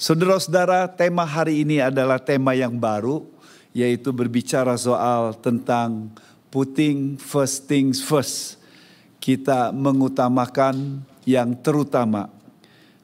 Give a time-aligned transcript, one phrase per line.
[0.00, 3.20] Saudara-saudara, tema hari ini adalah tema yang baru,
[3.76, 6.08] yaitu berbicara soal tentang
[6.48, 8.56] putting first things first.
[9.20, 12.32] Kita mengutamakan yang terutama.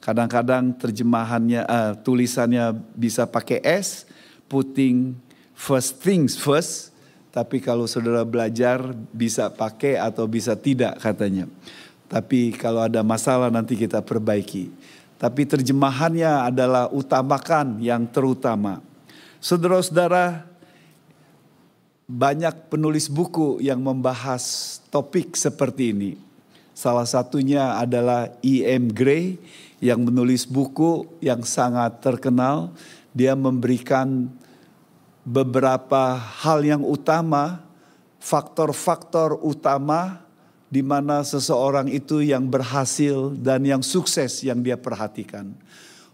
[0.01, 4.09] Kadang-kadang terjemahannya, uh, tulisannya bisa pakai S,
[4.49, 5.13] putting
[5.53, 6.97] first things first.
[7.29, 8.81] Tapi kalau saudara belajar
[9.13, 11.45] bisa pakai atau bisa tidak katanya.
[12.09, 14.73] Tapi kalau ada masalah nanti kita perbaiki
[15.17, 18.81] tapi terjemahannya adalah utamakan yang terutama.
[19.41, 20.45] Saudara-saudara,
[22.07, 26.11] banyak penulis buku yang membahas topik seperti ini.
[26.77, 28.93] Salah satunya adalah E.M.
[28.93, 29.41] Gray
[29.81, 32.69] yang menulis buku yang sangat terkenal.
[33.17, 34.29] Dia memberikan
[35.25, 36.13] beberapa
[36.45, 37.65] hal yang utama,
[38.21, 40.26] faktor-faktor utama
[40.67, 45.55] di mana seseorang itu yang berhasil dan yang sukses yang dia perhatikan.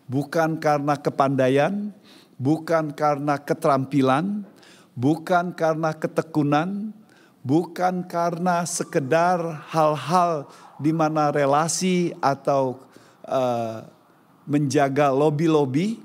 [0.05, 1.89] Bukan karena kepandaian,
[2.37, 4.45] bukan karena keterampilan,
[4.93, 6.93] bukan karena ketekunan,
[7.41, 9.41] bukan karena sekedar
[9.73, 10.45] hal-hal
[10.77, 12.77] di mana relasi atau
[13.25, 13.89] uh,
[14.45, 15.97] menjaga lobby-lobby,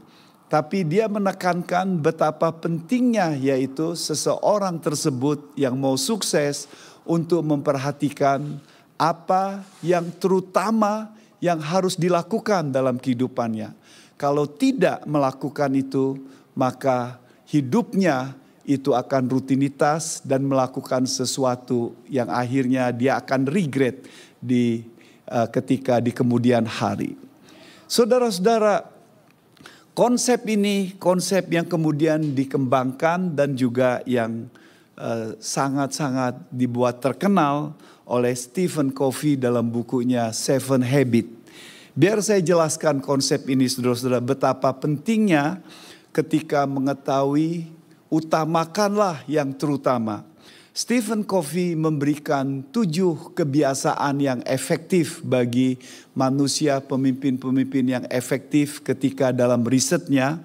[0.49, 6.65] tapi dia menekankan betapa pentingnya yaitu seseorang tersebut yang mau sukses
[7.09, 8.61] untuk memperhatikan
[9.01, 13.73] apa yang terutama yang harus dilakukan dalam kehidupannya.
[14.19, 16.19] Kalau tidak melakukan itu,
[16.59, 18.35] maka hidupnya
[18.69, 24.05] itu akan rutinitas dan melakukan sesuatu yang akhirnya dia akan regret
[24.37, 24.85] di
[25.31, 27.17] uh, ketika di kemudian hari.
[27.89, 28.85] Saudara-saudara,
[29.97, 34.53] konsep ini konsep yang kemudian dikembangkan dan juga yang
[35.39, 41.39] sangat-sangat uh, dibuat terkenal oleh Stephen Covey dalam bukunya Seven Habit.
[41.99, 45.59] Biar saya jelaskan konsep ini saudara-saudara betapa pentingnya
[46.15, 47.69] ketika mengetahui
[48.09, 50.25] utamakanlah yang terutama.
[50.79, 55.75] Stephen Covey memberikan tujuh kebiasaan yang efektif bagi
[56.15, 60.39] manusia pemimpin-pemimpin yang efektif ketika dalam risetnya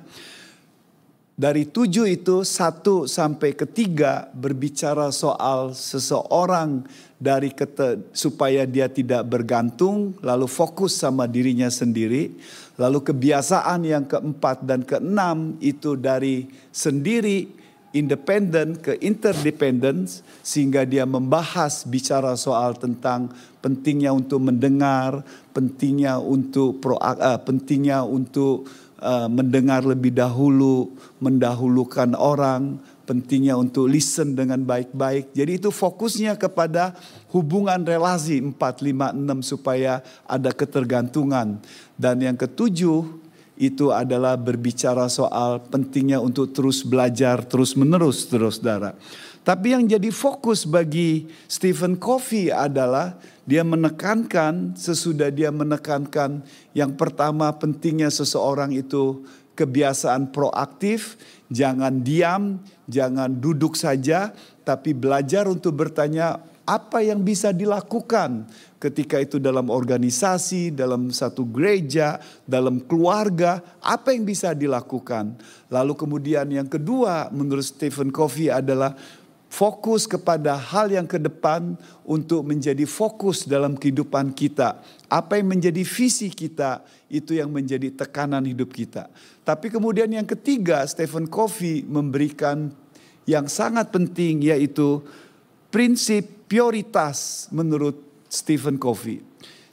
[1.34, 6.86] dari tujuh itu satu sampai ketiga berbicara soal seseorang
[7.18, 12.38] dari kete, supaya dia tidak bergantung lalu fokus sama dirinya sendiri.
[12.78, 17.50] Lalu kebiasaan yang keempat dan keenam itu dari sendiri
[17.94, 23.30] independen ke interdependence sehingga dia membahas bicara soal tentang
[23.62, 25.22] pentingnya untuk mendengar,
[25.54, 28.66] pentingnya untuk pro, uh, pentingnya untuk
[29.04, 35.36] uh, mendengar lebih dahulu, mendahulukan orang, pentingnya untuk listen dengan baik-baik.
[35.36, 36.96] Jadi itu fokusnya kepada
[37.36, 41.60] hubungan relasi 4, 5, 6 supaya ada ketergantungan.
[42.00, 43.22] Dan yang ketujuh
[43.60, 48.98] itu adalah berbicara soal pentingnya untuk terus belajar terus menerus terus saudara.
[49.44, 57.52] Tapi yang jadi fokus bagi Stephen Covey adalah dia menekankan sesudah dia menekankan yang pertama
[57.52, 59.24] pentingnya seseorang itu
[59.54, 61.16] kebiasaan proaktif,
[61.54, 62.58] jangan diam,
[62.90, 64.34] jangan duduk saja,
[64.66, 68.48] tapi belajar untuk bertanya apa yang bisa dilakukan
[68.80, 75.36] ketika itu dalam organisasi, dalam satu gereja, dalam keluarga, apa yang bisa dilakukan.
[75.68, 78.96] Lalu kemudian yang kedua menurut Stephen Covey adalah
[79.54, 84.82] fokus kepada hal yang ke depan untuk menjadi fokus dalam kehidupan kita.
[85.06, 89.14] Apa yang menjadi visi kita itu yang menjadi tekanan hidup kita.
[89.46, 92.74] Tapi kemudian yang ketiga Stephen Covey memberikan
[93.30, 95.06] yang sangat penting yaitu
[95.70, 99.22] prinsip prioritas menurut Stephen Covey.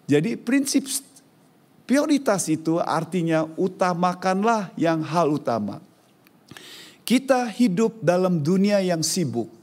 [0.05, 0.85] Jadi prinsip
[1.89, 5.81] prioritas itu artinya utamakanlah yang hal utama.
[7.09, 9.59] Kita hidup dalam dunia yang sibuk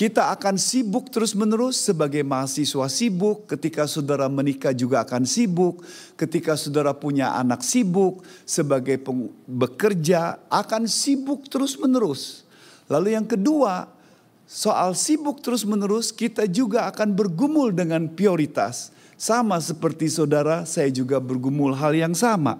[0.00, 5.84] kita akan sibuk terus-menerus sebagai mahasiswa sibuk, ketika saudara menikah juga akan sibuk,
[6.16, 8.96] ketika saudara punya anak sibuk, sebagai
[9.44, 12.48] bekerja akan sibuk terus-menerus.
[12.88, 13.92] Lalu yang kedua,
[14.48, 18.96] soal sibuk terus-menerus kita juga akan bergumul dengan prioritas.
[19.20, 22.56] Sama seperti saudara, saya juga bergumul hal yang sama.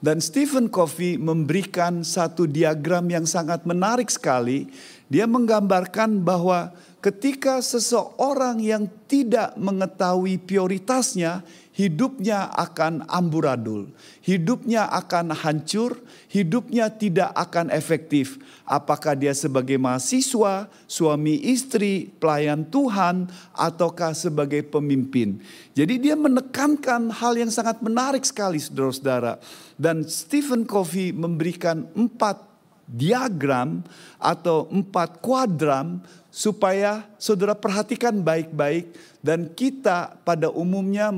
[0.00, 4.64] Dan Stephen Covey memberikan satu diagram yang sangat menarik sekali
[5.10, 6.70] dia menggambarkan bahwa
[7.02, 11.42] ketika seseorang yang tidak mengetahui prioritasnya,
[11.74, 13.90] hidupnya akan amburadul,
[14.22, 15.98] hidupnya akan hancur,
[16.30, 18.38] hidupnya tidak akan efektif.
[18.62, 25.42] Apakah dia sebagai mahasiswa, suami istri, pelayan Tuhan, ataukah sebagai pemimpin.
[25.74, 29.42] Jadi dia menekankan hal yang sangat menarik sekali saudara-saudara.
[29.74, 32.49] Dan Stephen Covey memberikan empat
[32.90, 33.86] diagram
[34.18, 38.90] atau empat kuadram supaya saudara perhatikan baik-baik
[39.22, 41.14] dan kita pada umumnya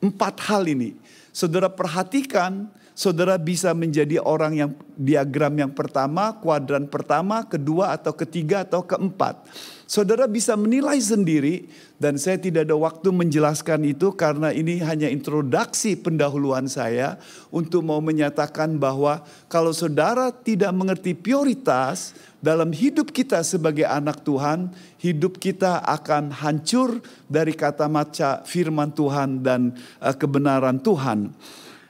[0.00, 0.92] empat hal ini.
[1.32, 8.64] Saudara perhatikan, saudara bisa menjadi orang yang diagram yang pertama, kuadran pertama, kedua atau ketiga
[8.64, 9.44] atau keempat.
[9.86, 11.70] Saudara bisa menilai sendiri
[12.02, 17.22] dan saya tidak ada waktu menjelaskan itu karena ini hanya introduksi pendahuluan saya
[17.54, 24.74] untuk mau menyatakan bahwa kalau saudara tidak mengerti prioritas dalam hidup kita sebagai anak Tuhan,
[24.98, 26.98] hidup kita akan hancur
[27.30, 29.70] dari kata maca firman Tuhan dan
[30.02, 31.30] uh, kebenaran Tuhan.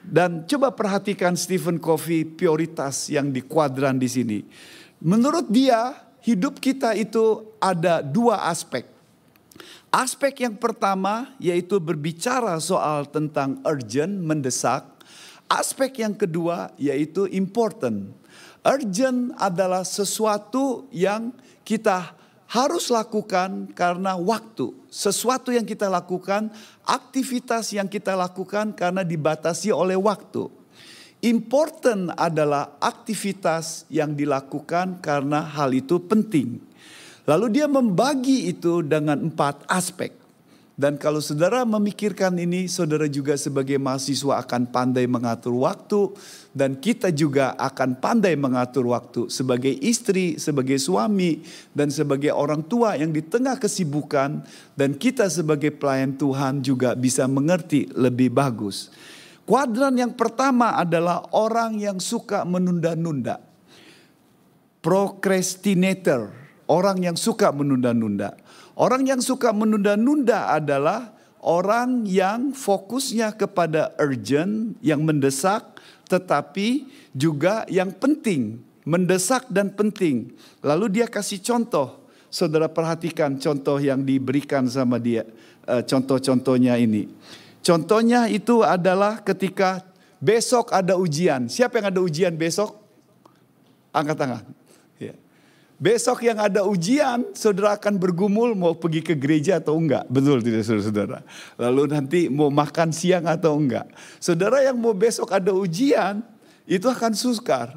[0.05, 4.39] Dan coba perhatikan Stephen Covey prioritas yang di kuadran di sini.
[5.01, 8.83] Menurut dia hidup kita itu ada dua aspek.
[9.87, 14.83] Aspek yang pertama yaitu berbicara soal tentang urgent, mendesak.
[15.47, 18.11] Aspek yang kedua yaitu important.
[18.67, 21.31] Urgent adalah sesuatu yang
[21.63, 22.11] kita
[22.51, 24.75] harus lakukan karena waktu.
[24.91, 26.51] Sesuatu yang kita lakukan,
[26.83, 30.51] aktivitas yang kita lakukan karena dibatasi oleh waktu.
[31.25, 36.61] Important adalah aktivitas yang dilakukan karena hal itu penting.
[37.25, 40.13] Lalu dia membagi itu dengan empat aspek.
[40.77, 46.13] Dan kalau saudara memikirkan ini, saudara juga sebagai mahasiswa akan pandai mengatur waktu.
[46.53, 51.41] Dan kita juga akan pandai mengatur waktu sebagai istri, sebagai suami,
[51.73, 54.45] dan sebagai orang tua yang di tengah kesibukan.
[54.77, 58.93] Dan kita sebagai pelayan Tuhan juga bisa mengerti lebih bagus.
[59.47, 63.39] Kuadran yang pertama adalah orang yang suka menunda-nunda.
[64.83, 66.35] Procrastinator,
[66.67, 68.35] orang yang suka menunda-nunda.
[68.75, 75.79] Orang yang suka menunda-nunda adalah orang yang fokusnya kepada urgent, yang mendesak,
[76.11, 76.83] tetapi
[77.15, 80.35] juga yang penting, mendesak dan penting.
[80.59, 82.03] Lalu dia kasih contoh.
[82.27, 85.23] Saudara perhatikan contoh yang diberikan sama dia,
[85.63, 87.07] eh, contoh-contohnya ini.
[87.65, 89.83] Contohnya itu adalah ketika
[90.17, 91.45] besok ada ujian.
[91.51, 92.77] Siapa yang ada ujian besok?
[93.93, 94.43] Angkat tangan.
[94.97, 95.13] Ya.
[95.77, 100.05] Besok yang ada ujian, saudara akan bergumul mau pergi ke gereja atau enggak.
[100.09, 101.21] Betul tidak saudara-saudara?
[101.57, 103.89] Lalu nanti mau makan siang atau enggak.
[104.17, 106.21] Saudara yang mau besok ada ujian,
[106.69, 107.73] itu akan sukar.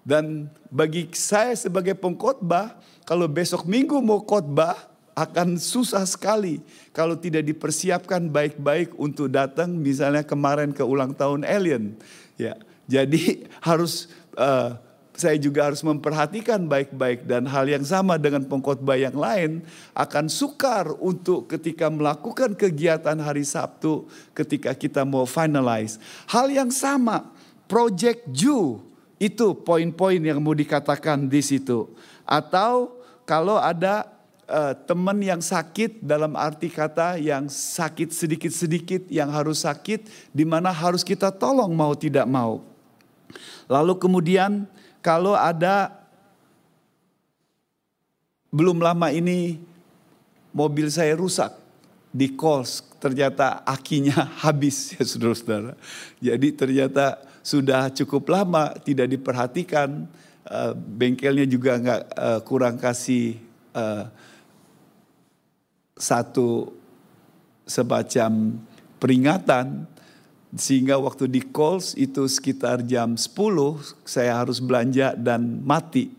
[0.00, 6.62] Dan bagi saya sebagai pengkhotbah, kalau besok minggu mau khotbah, akan susah sekali
[6.94, 11.98] kalau tidak dipersiapkan baik-baik untuk datang misalnya kemarin ke ulang tahun alien
[12.38, 14.78] ya jadi harus uh,
[15.20, 19.60] saya juga harus memperhatikan baik-baik dan hal yang sama dengan pengkhotbah yang lain
[19.92, 26.00] akan sukar untuk ketika melakukan kegiatan hari Sabtu ketika kita mau finalize.
[26.24, 27.28] Hal yang sama
[27.68, 28.80] Project Ju
[29.20, 31.92] itu poin-poin yang mau dikatakan di situ.
[32.24, 32.96] Atau
[33.28, 34.08] kalau ada
[34.50, 40.74] uh, teman yang sakit dalam arti kata yang sakit sedikit-sedikit yang harus sakit di mana
[40.74, 42.66] harus kita tolong mau tidak mau.
[43.70, 44.66] Lalu kemudian
[44.98, 45.94] kalau ada
[48.50, 49.62] belum lama ini
[50.50, 51.54] mobil saya rusak
[52.10, 55.78] di Kols ternyata akinya habis ya saudara-saudara.
[56.18, 60.04] Jadi ternyata sudah cukup lama tidak diperhatikan
[60.50, 63.38] uh, bengkelnya juga nggak uh, kurang kasih
[66.00, 66.72] satu
[67.68, 68.56] semacam
[68.96, 69.84] peringatan
[70.56, 73.30] sehingga waktu di calls itu sekitar jam 10
[74.02, 76.10] saya harus belanja dan mati.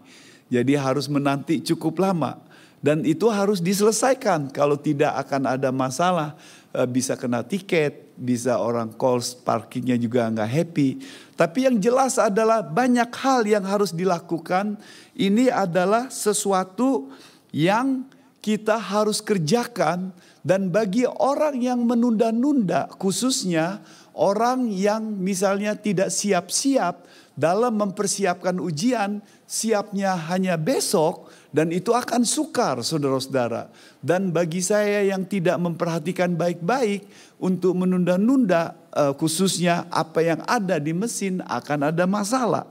[0.47, 2.39] Jadi harus menanti cukup lama
[2.81, 6.33] dan itu harus diselesaikan kalau tidak akan ada masalah
[6.73, 10.89] eh, bisa kena tiket, bisa orang calls parkingnya juga nggak happy.
[11.37, 14.79] Tapi yang jelas adalah banyak hal yang harus dilakukan.
[15.13, 17.11] Ini adalah sesuatu
[17.53, 18.07] yang
[18.41, 23.85] kita harus kerjakan dan bagi orang yang menunda-nunda khususnya
[24.17, 27.05] orang yang misalnya tidak siap-siap
[27.37, 33.71] dalam mempersiapkan ujian siapnya hanya besok dan itu akan sukar saudara-saudara.
[33.99, 37.07] Dan bagi saya yang tidak memperhatikan baik-baik
[37.39, 42.67] untuk menunda-nunda eh, khususnya apa yang ada di mesin akan ada masalah.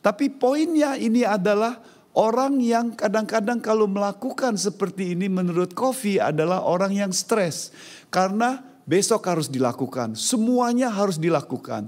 [0.00, 1.76] Tapi poinnya ini adalah
[2.10, 7.70] Orang yang kadang-kadang kalau melakukan seperti ini menurut Kofi adalah orang yang stres.
[8.10, 10.18] Karena besok harus dilakukan.
[10.18, 11.86] Semuanya harus dilakukan.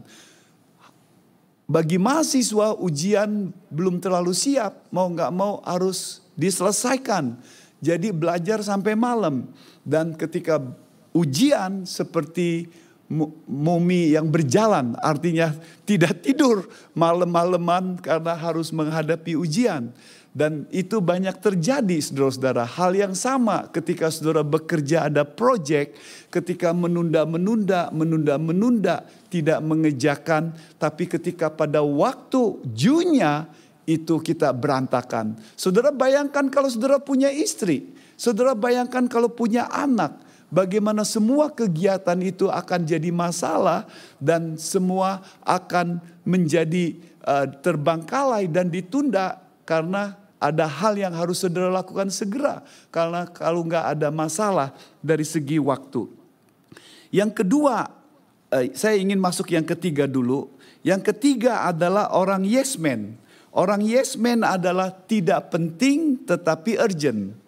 [1.66, 7.38] Bagi mahasiswa ujian belum terlalu siap, mau nggak mau harus diselesaikan.
[7.82, 9.50] Jadi belajar sampai malam
[9.82, 10.62] dan ketika
[11.10, 12.70] ujian seperti
[13.46, 15.52] mumi yang berjalan, artinya
[15.84, 16.64] tidak tidur
[16.96, 19.92] malam-malaman karena harus menghadapi ujian.
[20.32, 22.64] Dan itu banyak terjadi saudara-saudara.
[22.64, 25.92] Hal yang sama ketika saudara bekerja ada proyek,
[26.32, 30.56] ketika menunda-menunda, menunda-menunda, tidak mengejakan.
[30.80, 33.44] Tapi ketika pada waktu junya
[33.84, 35.36] itu kita berantakan.
[35.52, 37.92] Saudara bayangkan kalau saudara punya istri.
[38.16, 40.16] Saudara bayangkan kalau punya anak.
[40.52, 43.88] Bagaimana semua kegiatan itu akan jadi masalah
[44.20, 45.96] dan semua akan
[46.28, 52.60] menjadi uh, terbangkalai dan ditunda karena ada hal yang harus saudara lakukan segera.
[52.92, 56.04] Karena kalau nggak ada masalah dari segi waktu.
[57.08, 57.88] Yang kedua,
[58.52, 60.52] eh, saya ingin masuk yang ketiga dulu.
[60.84, 63.16] Yang ketiga adalah orang yes man.
[63.56, 67.40] Orang yes man adalah tidak penting tetapi urgent.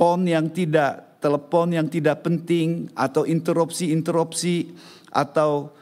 [0.00, 4.72] Pon yang tidak, telepon yang tidak penting atau interupsi-interupsi
[5.12, 5.76] atau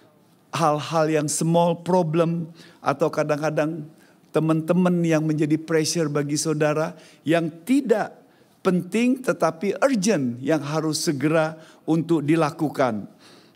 [0.51, 2.51] hal-hal yang small problem
[2.83, 3.87] atau kadang-kadang
[4.35, 8.19] teman-teman yang menjadi pressure bagi saudara yang tidak
[8.67, 11.55] penting tetapi urgent yang harus segera
[11.87, 13.07] untuk dilakukan.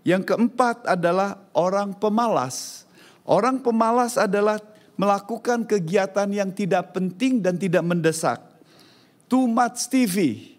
[0.07, 2.87] Yang keempat adalah orang pemalas.
[3.26, 4.62] Orang pemalas adalah
[4.99, 8.38] melakukan kegiatan yang tidak penting dan tidak mendesak.
[9.31, 10.51] Too much TV,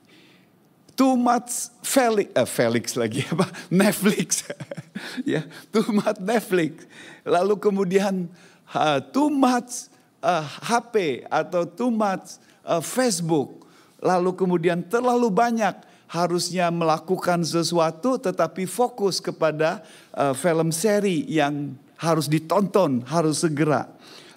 [0.94, 3.50] too much Felix, uh, Felix lagi apa?
[3.70, 4.46] Netflix,
[5.28, 6.86] ya, too much Netflix.
[7.26, 8.30] Lalu kemudian
[8.74, 9.90] uh, too much
[10.24, 10.96] uh, eh, HP
[11.28, 13.66] atau too much uh, Facebook,
[14.00, 15.76] lalu kemudian terlalu banyak
[16.14, 19.82] harusnya melakukan sesuatu tetapi fokus kepada
[20.14, 23.90] uh, film seri yang harus ditonton, harus segera.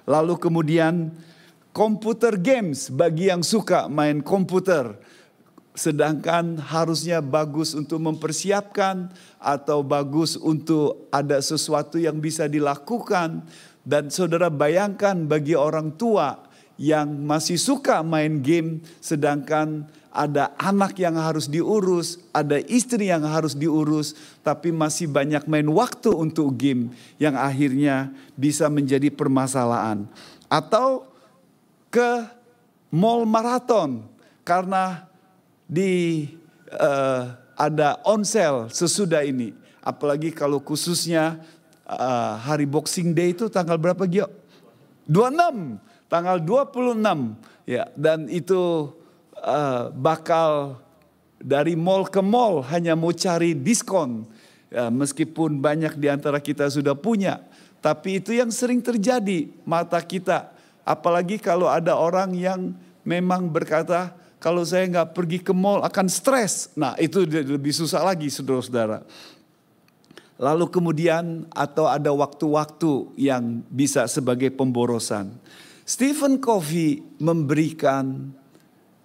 [0.07, 1.11] Lalu kemudian
[1.75, 4.97] komputer games bagi yang suka main komputer.
[5.77, 13.45] Sedangkan harusnya bagus untuk mempersiapkan atau bagus untuk ada sesuatu yang bisa dilakukan
[13.85, 16.49] dan saudara bayangkan bagi orang tua
[16.81, 19.85] yang masih suka main game sedangkan
[20.17, 26.09] ada anak yang harus diurus, ada istri yang harus diurus, tapi masih banyak main waktu
[26.09, 26.89] untuk game
[27.21, 30.09] yang akhirnya bisa menjadi permasalahan.
[30.49, 31.05] Atau
[31.93, 32.25] ke
[32.89, 34.09] mall maraton
[34.41, 35.05] karena
[35.67, 36.25] di
[36.73, 39.55] uh, ada onsel sesudah ini.
[39.83, 41.39] Apalagi kalau khususnya
[41.87, 44.27] uh, hari Boxing Day itu tanggal berapa Gio?
[45.07, 45.79] 26,
[46.11, 46.99] tanggal 26
[47.67, 48.95] ya dan itu
[49.43, 50.79] uh, bakal
[51.43, 54.25] dari mall ke mall hanya mau cari diskon
[54.71, 57.43] ya, meskipun banyak di antara kita sudah punya
[57.83, 60.55] tapi itu yang sering terjadi mata kita
[60.87, 64.15] apalagi kalau ada orang yang memang berkata
[64.47, 69.03] kalau saya nggak pergi ke mall akan stres nah itu lebih susah lagi saudara-saudara
[70.37, 75.33] Lalu kemudian atau ada waktu-waktu yang bisa sebagai pemborosan.
[75.89, 78.37] Stephen Covey memberikan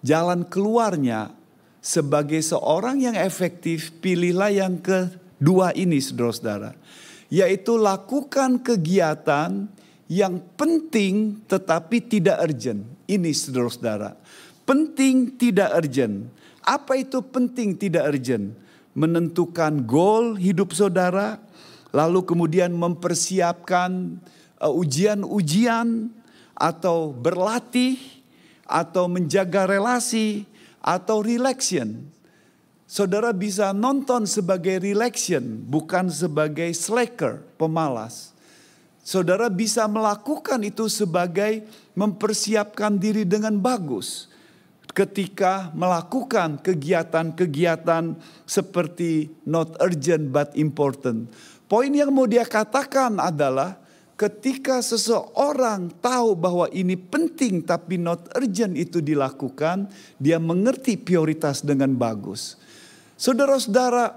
[0.04, 1.32] jalan keluarnya
[1.80, 6.76] sebagai seorang yang efektif, pilihlah yang kedua ini saudara-saudara.
[7.32, 9.72] Yaitu lakukan kegiatan
[10.12, 12.84] yang penting tetapi tidak urgent.
[13.08, 14.20] Ini saudara-saudara.
[14.62, 16.30] Penting tidak urgent.
[16.62, 18.62] Apa itu penting tidak urgent?
[18.92, 21.40] menentukan goal hidup saudara,
[21.92, 24.20] lalu kemudian mempersiapkan
[24.60, 26.12] uh, ujian-ujian
[26.52, 27.96] atau berlatih
[28.68, 30.44] atau menjaga relasi
[30.84, 32.04] atau relaxation.
[32.84, 38.36] Saudara bisa nonton sebagai relaxation, bukan sebagai slacker, pemalas.
[39.00, 41.64] Saudara bisa melakukan itu sebagai
[41.96, 44.31] mempersiapkan diri dengan bagus
[44.92, 51.28] ketika melakukan kegiatan-kegiatan seperti not urgent but important.
[51.66, 53.80] Poin yang mau dia katakan adalah
[54.20, 59.88] ketika seseorang tahu bahwa ini penting tapi not urgent itu dilakukan,
[60.20, 62.60] dia mengerti prioritas dengan bagus.
[63.16, 64.14] Saudara-saudara,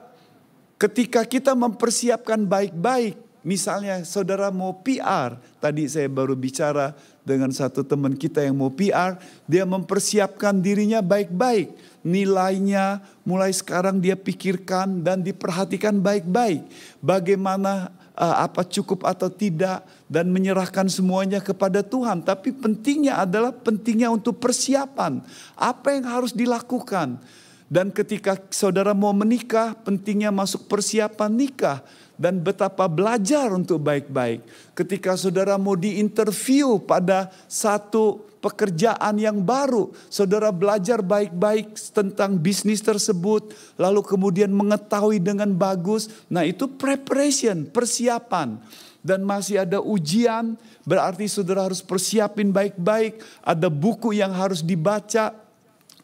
[0.75, 8.17] ketika kita mempersiapkan baik-baik, misalnya saudara mau PR, tadi saya baru bicara dengan satu teman
[8.17, 11.71] kita yang mau PR, dia mempersiapkan dirinya baik-baik.
[12.01, 16.65] Nilainya mulai sekarang dia pikirkan dan diperhatikan baik-baik.
[17.01, 22.23] Bagaimana uh, apa cukup atau tidak dan menyerahkan semuanya kepada Tuhan.
[22.23, 25.21] Tapi pentingnya adalah pentingnya untuk persiapan.
[25.53, 27.19] Apa yang harus dilakukan?
[27.65, 31.81] Dan ketika saudara mau menikah, pentingnya masuk persiapan nikah
[32.15, 34.43] dan betapa belajar untuk baik-baik.
[34.75, 43.51] Ketika saudara mau diinterview pada satu pekerjaan yang baru, saudara belajar baik-baik tentang bisnis tersebut,
[43.81, 46.07] lalu kemudian mengetahui dengan bagus.
[46.29, 48.61] Nah, itu preparation, persiapan.
[49.05, 53.21] Dan masih ada ujian, berarti saudara harus persiapin baik-baik.
[53.45, 55.44] Ada buku yang harus dibaca,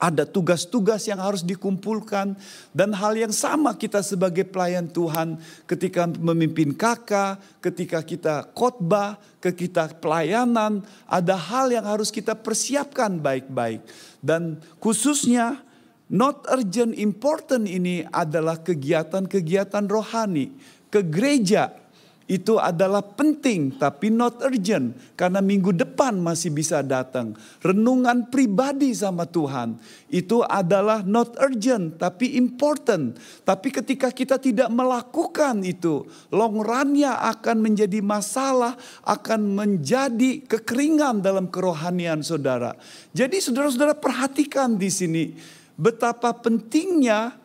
[0.02, 2.34] ada tugas-tugas yang harus dikumpulkan
[2.74, 5.38] dan hal yang sama kita sebagai pelayan Tuhan
[5.70, 13.86] ketika memimpin kakak, ketika kita khotbah, ketika pelayanan, ada hal yang harus kita persiapkan baik-baik.
[14.18, 15.62] Dan khususnya
[16.10, 20.50] not urgent important ini adalah kegiatan-kegiatan rohani
[20.90, 21.81] ke gereja
[22.32, 27.36] itu adalah penting tapi not urgent karena minggu depan masih bisa datang.
[27.60, 29.76] Renungan pribadi sama Tuhan
[30.08, 33.20] itu adalah not urgent tapi important.
[33.44, 41.52] Tapi ketika kita tidak melakukan itu, long run-nya akan menjadi masalah, akan menjadi kekeringan dalam
[41.52, 42.80] kerohanian saudara.
[43.12, 45.36] Jadi saudara-saudara perhatikan di sini
[45.76, 47.36] betapa pentingnya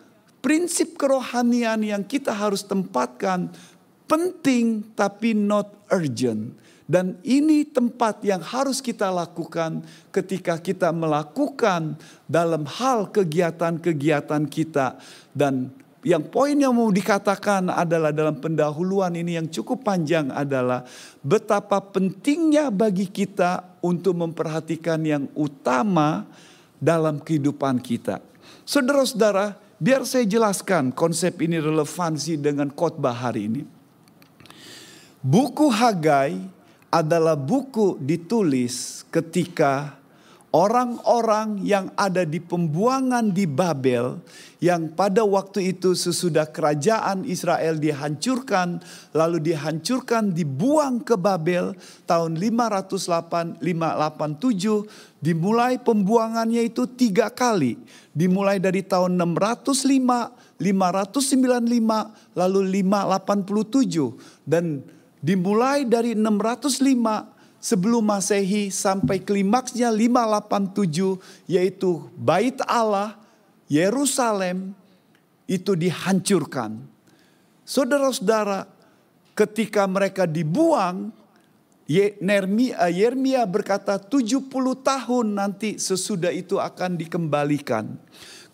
[0.46, 3.50] prinsip kerohanian yang kita harus tempatkan
[4.06, 6.54] penting tapi not urgent.
[6.86, 9.82] Dan ini tempat yang harus kita lakukan
[10.14, 11.98] ketika kita melakukan
[12.30, 14.94] dalam hal kegiatan-kegiatan kita.
[15.34, 15.74] Dan
[16.06, 20.86] yang poin yang mau dikatakan adalah dalam pendahuluan ini yang cukup panjang adalah
[21.26, 26.22] betapa pentingnya bagi kita untuk memperhatikan yang utama
[26.78, 28.22] dalam kehidupan kita.
[28.62, 33.75] Saudara-saudara, biar saya jelaskan konsep ini relevansi dengan khotbah hari ini.
[35.26, 36.38] Buku Hagai
[36.86, 39.98] adalah buku ditulis ketika
[40.54, 44.22] orang-orang yang ada di pembuangan di Babel
[44.62, 48.78] yang pada waktu itu sesudah kerajaan Israel dihancurkan
[49.18, 51.74] lalu dihancurkan dibuang ke Babel
[52.06, 57.74] tahun 508 587 dimulai pembuangannya itu tiga kali.
[58.14, 59.74] Dimulai dari tahun 605
[60.62, 64.86] 595 lalu 587 dan
[65.26, 73.18] dimulai dari 605 sebelum Masehi sampai klimaksnya 587 yaitu Bait Allah,
[73.66, 74.70] Yerusalem
[75.50, 76.78] itu dihancurkan.
[77.66, 78.70] Saudara-saudara,
[79.34, 81.10] ketika mereka dibuang,
[81.90, 84.46] Yeremia berkata 70
[84.86, 87.98] tahun nanti sesudah itu akan dikembalikan.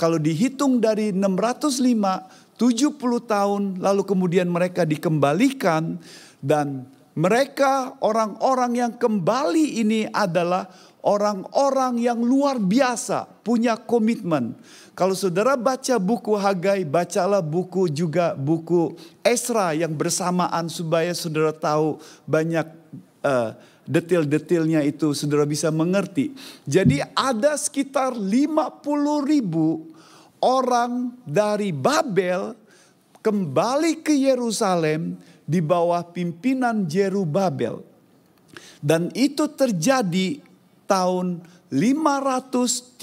[0.01, 2.97] Kalau dihitung dari 605, 70
[3.29, 6.01] tahun lalu kemudian mereka dikembalikan
[6.43, 10.67] dan mereka orang-orang yang kembali ini adalah
[11.05, 14.57] orang-orang yang luar biasa, punya komitmen.
[14.93, 22.01] Kalau saudara baca buku Hagai, bacalah buku juga buku Esra yang bersamaan supaya saudara tahu
[22.29, 22.67] banyak
[23.25, 26.33] uh, detail-detailnya itu saudara bisa mengerti.
[26.65, 28.83] Jadi ada sekitar 50
[29.27, 29.91] ribu
[30.41, 32.55] orang dari Babel
[33.23, 37.83] kembali ke Yerusalem di bawah pimpinan Jerubabel.
[38.83, 40.43] Dan itu terjadi
[40.91, 41.41] tahun
[41.73, 43.01] 536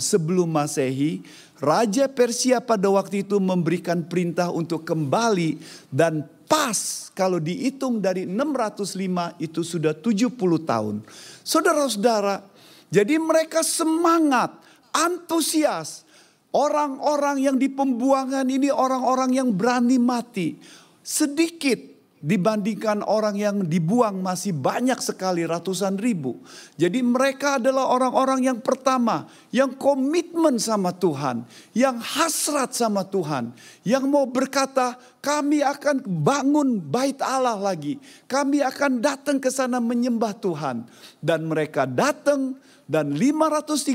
[0.00, 1.20] sebelum Masehi,
[1.60, 5.60] Raja Persia pada waktu itu memberikan perintah untuk kembali
[5.92, 10.32] dan pas kalau dihitung dari 605 itu sudah 70
[10.64, 11.04] tahun.
[11.44, 12.40] Saudara-saudara,
[12.88, 14.56] jadi mereka semangat,
[14.92, 16.08] antusias.
[16.52, 20.60] Orang-orang yang di pembuangan ini orang-orang yang berani mati
[21.02, 26.38] sedikit dibandingkan orang yang dibuang masih banyak sekali ratusan ribu.
[26.78, 31.42] Jadi mereka adalah orang-orang yang pertama yang komitmen sama Tuhan,
[31.74, 33.50] yang hasrat sama Tuhan,
[33.82, 37.98] yang mau berkata, "Kami akan bangun bait Allah lagi.
[38.30, 40.86] Kami akan datang ke sana menyembah Tuhan."
[41.18, 42.54] Dan mereka datang
[42.92, 43.88] dan 536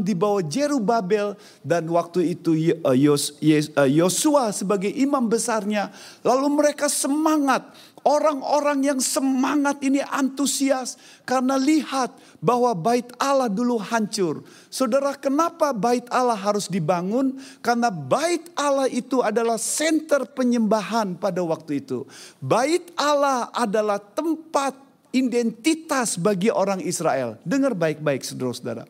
[0.00, 5.92] di bawah Jerubabel dan waktu itu eh, eh, Yosua sebagai imam besarnya
[6.24, 7.68] lalu mereka semangat
[8.04, 14.44] orang-orang yang semangat ini antusias karena lihat bahwa bait Allah dulu hancur.
[14.68, 17.40] Saudara, kenapa bait Allah harus dibangun?
[17.64, 22.04] Karena bait Allah itu adalah center penyembahan pada waktu itu.
[22.38, 24.83] Bait Allah adalah tempat
[25.14, 27.38] identitas bagi orang Israel.
[27.46, 28.84] Dengar baik-baik saudara-saudara.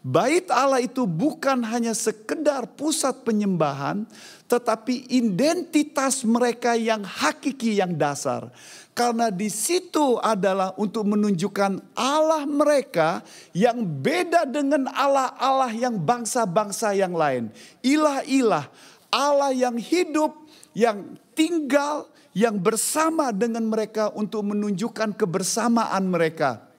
[0.00, 4.08] Bait Allah itu bukan hanya sekedar pusat penyembahan,
[4.48, 8.48] tetapi identitas mereka yang hakiki yang dasar.
[8.96, 13.20] Karena di situ adalah untuk menunjukkan Allah mereka
[13.52, 17.52] yang beda dengan Allah-Allah yang bangsa-bangsa yang lain.
[17.84, 18.72] Ilah-ilah,
[19.12, 20.32] Allah yang hidup,
[20.72, 26.70] yang tinggal, yang bersama dengan mereka untuk menunjukkan kebersamaan mereka.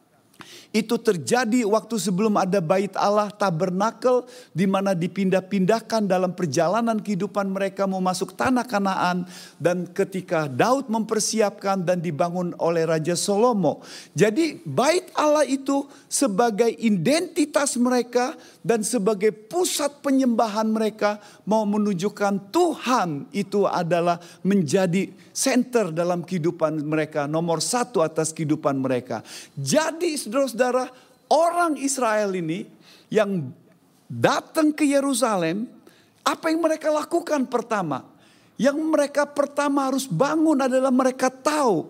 [0.71, 4.23] Itu terjadi waktu sebelum ada bait Allah tabernakel
[4.55, 9.27] di mana dipindah-pindahkan dalam perjalanan kehidupan mereka mau masuk tanah Kanaan
[9.59, 13.83] dan ketika Daud mempersiapkan dan dibangun oleh Raja Salomo.
[14.15, 23.30] Jadi bait Allah itu sebagai identitas mereka dan sebagai pusat penyembahan mereka mau menunjukkan Tuhan
[23.36, 29.24] itu adalah menjadi center dalam kehidupan mereka, nomor satu atas kehidupan mereka.
[29.56, 30.86] Jadi saudara saudara,
[31.32, 32.67] orang Israel ini
[33.08, 33.52] yang
[34.12, 35.67] datang ke Yerusalem,
[36.28, 38.04] apa yang mereka lakukan pertama?
[38.60, 41.89] Yang mereka pertama harus bangun adalah mereka tahu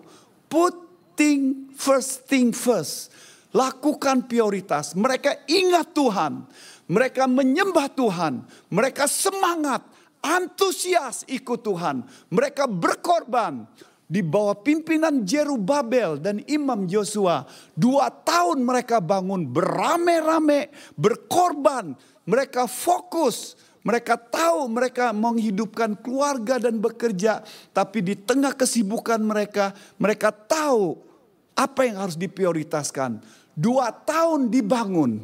[1.22, 3.14] putting first thing first.
[3.54, 4.98] Lakukan prioritas.
[4.98, 6.42] Mereka ingat Tuhan.
[6.90, 8.42] Mereka menyembah Tuhan.
[8.74, 9.86] Mereka semangat,
[10.18, 12.02] antusias ikut Tuhan.
[12.26, 13.70] Mereka berkorban
[14.10, 17.46] di bawah pimpinan Jerubabel dan Imam Joshua.
[17.76, 21.94] Dua tahun mereka bangun beramai-ramai, berkorban.
[22.26, 23.54] Mereka fokus,
[23.86, 27.46] mereka tahu mereka menghidupkan keluarga dan bekerja.
[27.70, 31.11] Tapi di tengah kesibukan mereka, mereka tahu
[31.52, 33.22] apa yang harus diprioritaskan.
[33.52, 35.20] Dua tahun dibangun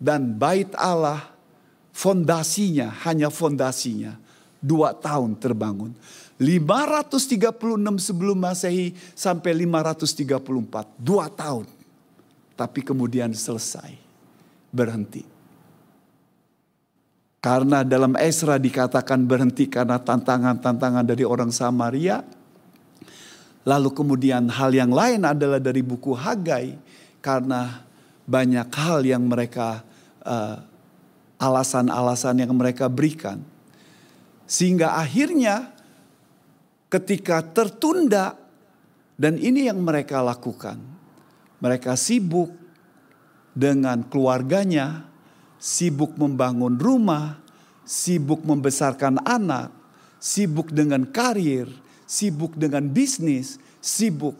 [0.00, 1.38] dan bait Allah
[1.92, 4.14] fondasinya, hanya fondasinya.
[4.58, 5.94] Dua tahun terbangun.
[6.38, 7.18] 536
[7.98, 10.86] sebelum Masehi sampai 534.
[10.98, 11.66] Dua tahun.
[12.54, 13.94] Tapi kemudian selesai.
[14.70, 15.26] Berhenti.
[17.38, 22.22] Karena dalam Esra dikatakan berhenti karena tantangan-tantangan dari orang Samaria.
[23.68, 26.80] Lalu kemudian hal yang lain adalah dari buku Hagai.
[27.20, 27.84] Karena
[28.24, 29.84] banyak hal yang mereka
[30.24, 30.56] uh,
[31.36, 33.44] alasan-alasan yang mereka berikan.
[34.48, 35.76] Sehingga akhirnya
[36.88, 38.40] ketika tertunda
[39.20, 40.80] dan ini yang mereka lakukan.
[41.58, 42.54] Mereka sibuk
[43.50, 45.04] dengan keluarganya,
[45.58, 47.34] sibuk membangun rumah,
[47.82, 49.74] sibuk membesarkan anak,
[50.22, 51.66] sibuk dengan karir,
[52.08, 54.34] sibuk dengan bisnis, sibuk.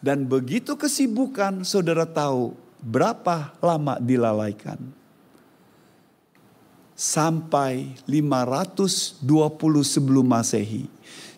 [0.00, 4.80] Dan begitu kesibukan, saudara tahu berapa lama dilalaikan.
[6.96, 9.20] Sampai 520
[9.82, 10.86] sebelum Masehi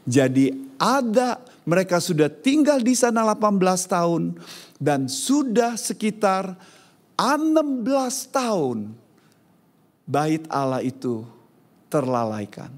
[0.07, 3.59] jadi ada mereka sudah tinggal di sana 18
[3.91, 4.39] tahun
[4.79, 6.55] dan sudah sekitar
[7.19, 7.91] 16
[8.31, 8.95] tahun
[10.07, 11.27] bait Allah itu
[11.91, 12.71] terlalaikan.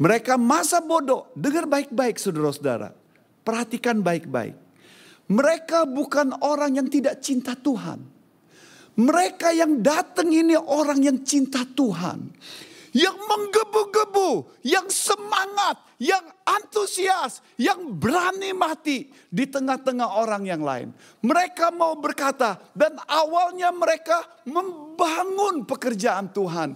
[0.00, 2.96] Mereka masa bodoh, dengar baik-baik saudara-saudara.
[3.44, 4.56] Perhatikan baik-baik.
[5.28, 8.00] Mereka bukan orang yang tidak cinta Tuhan.
[8.96, 12.32] Mereka yang datang ini orang yang cinta Tuhan
[12.90, 20.90] yang menggebu-gebu, yang semangat, yang antusias, yang berani mati di tengah-tengah orang yang lain.
[21.22, 26.74] Mereka mau berkata, dan awalnya mereka membangun pekerjaan Tuhan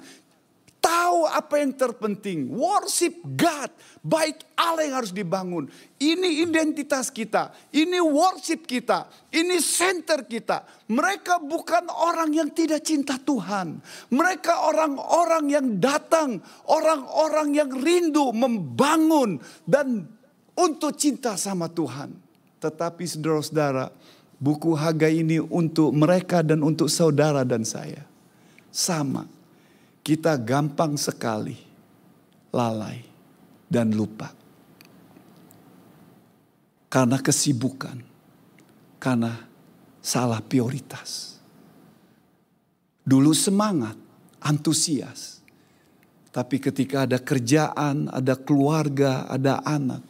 [0.84, 2.52] tahu apa yang terpenting.
[2.52, 3.72] Worship God.
[4.04, 5.72] Baik Allah yang harus dibangun.
[5.96, 7.56] Ini identitas kita.
[7.72, 9.08] Ini worship kita.
[9.32, 10.68] Ini center kita.
[10.92, 13.80] Mereka bukan orang yang tidak cinta Tuhan.
[14.12, 16.44] Mereka orang-orang yang datang.
[16.68, 19.40] Orang-orang yang rindu membangun.
[19.64, 20.04] Dan
[20.52, 22.12] untuk cinta sama Tuhan.
[22.60, 23.88] Tetapi saudara-saudara.
[24.34, 28.04] Buku Hagai ini untuk mereka dan untuk saudara dan saya.
[28.68, 29.24] Sama
[30.04, 31.56] kita gampang sekali
[32.52, 33.00] lalai
[33.64, 34.28] dan lupa.
[36.92, 37.98] Karena kesibukan,
[39.00, 39.32] karena
[39.98, 41.40] salah prioritas.
[43.02, 43.96] Dulu semangat,
[44.44, 45.42] antusias.
[46.30, 50.04] Tapi ketika ada kerjaan, ada keluarga, ada anak.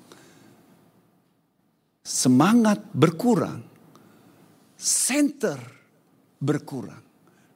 [2.04, 3.64] Semangat berkurang.
[4.76, 5.56] Center
[6.36, 7.00] berkurang.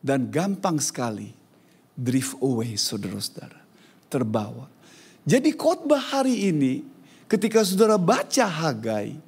[0.00, 1.37] Dan gampang sekali
[1.98, 3.58] drift away saudara-saudara.
[4.06, 4.70] Terbawa.
[5.26, 6.86] Jadi khotbah hari ini
[7.26, 9.18] ketika saudara baca Hagai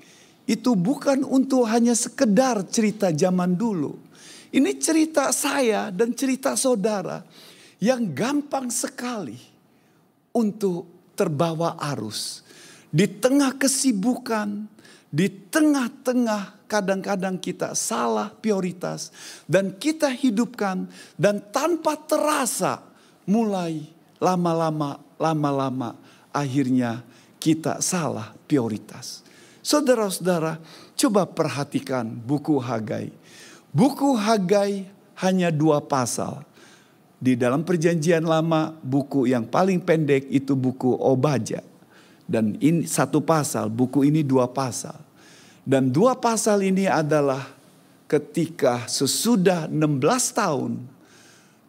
[0.46, 3.98] itu bukan untuk hanya sekedar cerita zaman dulu.
[4.50, 7.22] Ini cerita saya dan cerita saudara
[7.82, 9.38] yang gampang sekali
[10.34, 12.46] untuk terbawa arus.
[12.90, 14.66] di tengah kesibukan,
[15.10, 19.10] di tengah-tengah kadang-kadang kita salah prioritas
[19.50, 20.86] dan kita hidupkan
[21.18, 22.78] dan tanpa terasa
[23.26, 23.90] mulai
[24.22, 25.98] lama-lama lama-lama
[26.30, 27.02] akhirnya
[27.42, 29.26] kita salah prioritas.
[29.60, 30.56] Saudara-saudara,
[30.96, 33.12] coba perhatikan buku Hagai.
[33.74, 34.88] Buku Hagai
[35.20, 36.46] hanya dua pasal.
[37.20, 41.60] Di dalam perjanjian lama, buku yang paling pendek itu buku Obaja.
[42.30, 44.94] Dan ini satu pasal, buku ini dua pasal.
[45.66, 47.42] Dan dua pasal ini adalah
[48.06, 50.78] ketika sesudah 16 tahun,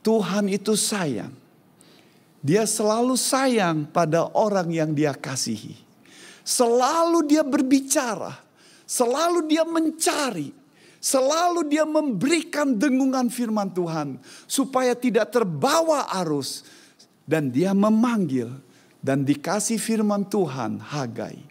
[0.05, 1.33] Tuhan itu sayang.
[2.45, 5.73] Dia selalu sayang pada orang yang dia kasihi.
[6.45, 8.37] Selalu dia berbicara,
[8.85, 10.61] selalu dia mencari,
[11.01, 16.61] Selalu dia memberikan dengungan firman Tuhan supaya tidak terbawa arus
[17.25, 18.53] dan dia memanggil
[19.01, 21.41] dan dikasih firman Tuhan Hagai,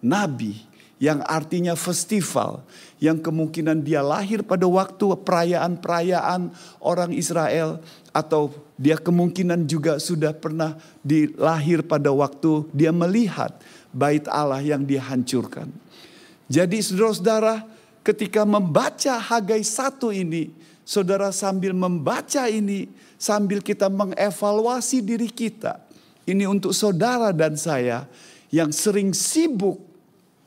[0.00, 0.64] nabi
[0.96, 2.64] yang artinya festival
[2.96, 6.48] yang kemungkinan dia lahir pada waktu perayaan-perayaan
[6.80, 7.84] orang Israel
[8.16, 8.48] atau
[8.80, 13.52] dia kemungkinan juga sudah pernah dilahir pada waktu dia melihat
[13.92, 15.68] bait Allah yang dihancurkan.
[16.48, 17.68] Jadi saudara-saudara,
[18.00, 20.56] ketika membaca Hagai satu ini,
[20.88, 22.88] saudara sambil membaca ini,
[23.20, 25.83] sambil kita mengevaluasi diri kita.
[26.24, 28.08] Ini untuk saudara dan saya
[28.48, 29.80] yang sering sibuk,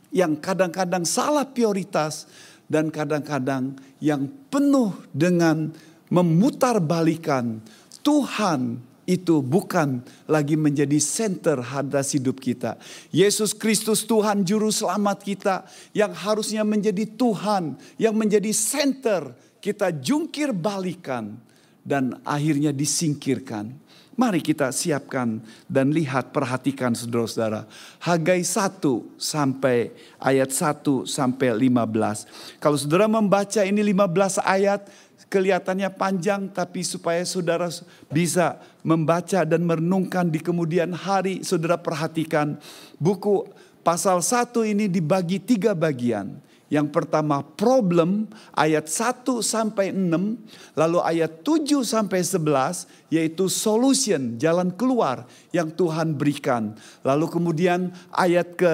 [0.10, 2.26] yang kadang-kadang salah prioritas,
[2.68, 5.72] dan kadang-kadang yang penuh dengan
[6.12, 7.64] memutarbalikan
[8.04, 12.76] Tuhan itu bukan lagi menjadi center hadas hidup kita.
[13.08, 15.56] Yesus Kristus Tuhan juru selamat kita
[15.96, 19.32] yang harusnya menjadi Tuhan, yang menjadi center
[19.64, 21.40] kita jungkir balikan
[21.88, 23.72] dan akhirnya disingkirkan.
[24.18, 25.38] Mari kita siapkan
[25.70, 27.70] dan lihat perhatikan saudara-saudara.
[28.02, 28.82] Hagai 1
[29.14, 32.58] sampai ayat 1 sampai 15.
[32.58, 34.90] Kalau saudara membaca ini 15 ayat
[35.30, 37.70] kelihatannya panjang tapi supaya saudara
[38.10, 42.58] bisa membaca dan merenungkan di kemudian hari saudara perhatikan
[42.98, 43.46] buku
[43.86, 46.47] pasal 1 ini dibagi tiga bagian.
[46.68, 54.68] Yang pertama problem ayat 1 sampai 6, lalu ayat 7 sampai 11 yaitu solution, jalan
[54.76, 55.24] keluar
[55.56, 56.76] yang Tuhan berikan.
[57.08, 58.74] Lalu kemudian ayat ke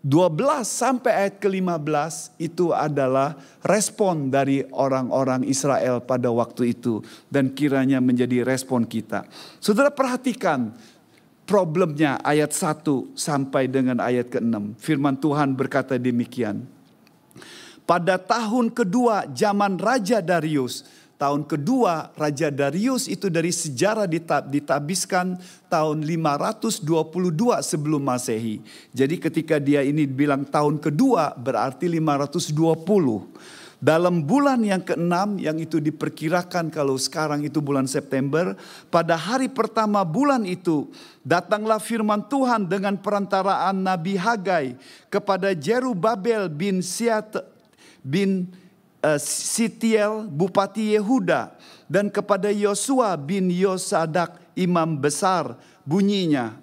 [0.00, 8.00] 12 sampai ayat ke-15 itu adalah respon dari orang-orang Israel pada waktu itu dan kiranya
[8.00, 9.28] menjadi respon kita.
[9.60, 10.72] Saudara perhatikan
[11.44, 14.80] problemnya ayat 1 sampai dengan ayat ke-6.
[14.80, 16.79] Firman Tuhan berkata demikian.
[17.90, 20.86] Pada tahun kedua zaman Raja Darius,
[21.18, 25.34] tahun kedua Raja Darius itu dari sejarah ditab, ditabiskan
[25.66, 26.86] tahun 522
[27.66, 28.62] sebelum Masehi.
[28.94, 32.54] Jadi ketika dia ini bilang tahun kedua berarti 520.
[33.82, 38.54] Dalam bulan yang keenam yang itu diperkirakan kalau sekarang itu bulan September.
[38.86, 40.86] Pada hari pertama bulan itu
[41.26, 44.78] datanglah firman Tuhan dengan perantaraan Nabi Hagai
[45.10, 47.58] kepada Jerubabel bin Siat
[48.00, 48.50] bin
[49.04, 51.54] uh, Sitiel Bupati Yehuda
[51.86, 56.60] dan kepada Yosua bin Yosadak imam besar bunyinya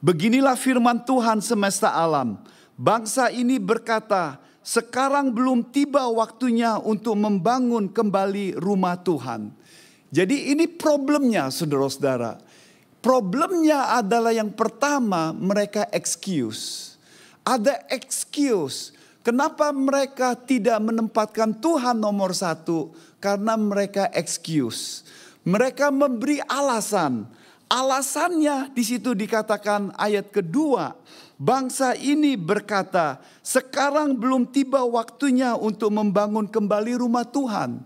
[0.00, 2.40] Beginilah firman Tuhan semesta alam.
[2.80, 9.52] Bangsa ini berkata sekarang belum tiba waktunya untuk membangun kembali rumah Tuhan.
[10.08, 12.40] Jadi ini problemnya saudara-saudara.
[13.04, 16.96] Problemnya adalah yang pertama mereka excuse.
[17.44, 22.96] Ada excuse Kenapa mereka tidak menempatkan Tuhan nomor satu?
[23.20, 25.04] Karena mereka excuse.
[25.44, 27.28] Mereka memberi alasan.
[27.68, 30.96] Alasannya di situ dikatakan ayat kedua.
[31.40, 37.80] Bangsa ini berkata, sekarang belum tiba waktunya untuk membangun kembali rumah Tuhan.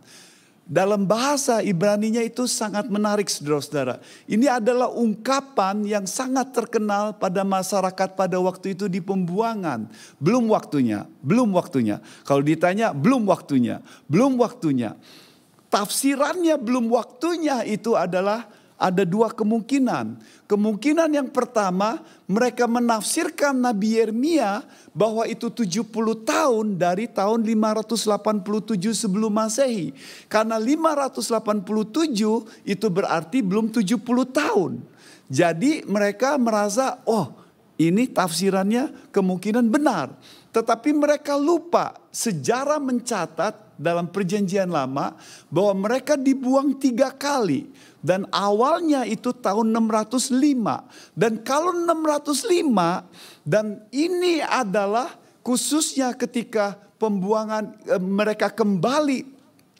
[0.64, 4.00] Dalam bahasa Ibraninya itu sangat menarik saudara-saudara.
[4.24, 9.84] Ini adalah ungkapan yang sangat terkenal pada masyarakat pada waktu itu di pembuangan.
[10.16, 12.00] Belum waktunya, belum waktunya.
[12.24, 14.96] Kalau ditanya belum waktunya, belum waktunya.
[15.68, 20.18] Tafsirannya belum waktunya itu adalah ada dua kemungkinan.
[20.50, 25.86] Kemungkinan yang pertama mereka menafsirkan Nabi Yeremia bahwa itu 70
[26.26, 29.94] tahun dari tahun 587 sebelum Masehi.
[30.26, 31.64] Karena 587
[32.66, 34.72] itu berarti belum 70 tahun.
[35.30, 37.32] Jadi mereka merasa oh
[37.80, 40.14] ini tafsirannya kemungkinan benar.
[40.54, 45.18] Tetapi mereka lupa sejarah mencatat dalam perjanjian lama
[45.50, 47.66] bahwa mereka dibuang tiga kali.
[48.04, 51.16] Dan awalnya itu tahun 605.
[51.16, 59.32] Dan kalau 605 dan ini adalah khususnya ketika pembuangan eh, mereka kembali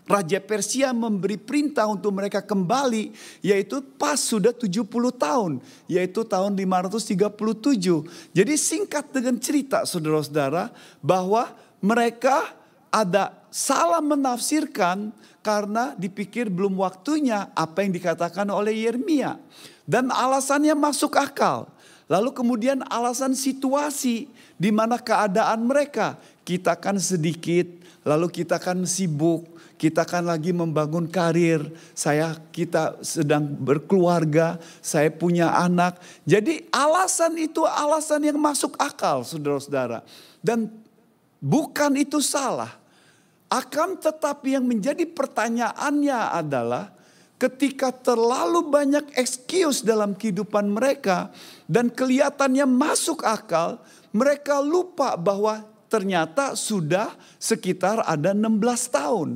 [0.04, 4.84] Raja Persia memberi perintah untuk mereka kembali yaitu pas sudah 70
[5.16, 5.52] tahun
[5.88, 7.28] yaitu tahun 537.
[8.36, 12.63] Jadi singkat dengan cerita saudara-saudara bahwa mereka
[12.94, 15.10] ada salah menafsirkan
[15.42, 19.34] karena dipikir belum waktunya apa yang dikatakan oleh Yeremia
[19.82, 21.66] dan alasannya masuk akal.
[22.06, 27.66] Lalu kemudian alasan situasi di mana keadaan mereka kita kan sedikit
[28.04, 31.60] lalu kita kan sibuk kita kan lagi membangun karir,
[31.92, 35.98] saya kita sedang berkeluarga, saya punya anak.
[36.22, 40.06] Jadi alasan itu alasan yang masuk akal saudara-saudara.
[40.38, 40.70] Dan
[41.42, 42.83] bukan itu salah.
[43.52, 46.94] Akan tetapi yang menjadi pertanyaannya adalah
[47.38, 51.28] ketika terlalu banyak excuse dalam kehidupan mereka
[51.68, 53.82] dan kelihatannya masuk akal,
[54.14, 58.58] mereka lupa bahwa ternyata sudah sekitar ada 16
[58.90, 59.30] tahun.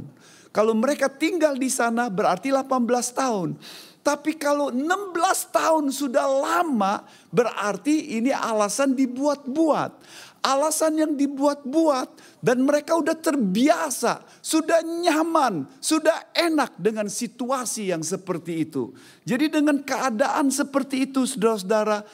[0.51, 2.83] Kalau mereka tinggal di sana berarti 18
[3.15, 3.55] tahun.
[4.03, 5.13] Tapi kalau 16
[5.53, 9.91] tahun sudah lama berarti ini alasan dibuat-buat.
[10.39, 18.63] Alasan yang dibuat-buat dan mereka udah terbiasa, sudah nyaman, sudah enak dengan situasi yang seperti
[18.63, 18.95] itu.
[19.27, 22.07] Jadi dengan keadaan seperti itu saudara-saudara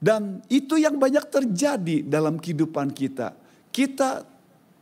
[0.00, 3.36] dan itu yang banyak terjadi dalam kehidupan kita.
[3.68, 4.24] Kita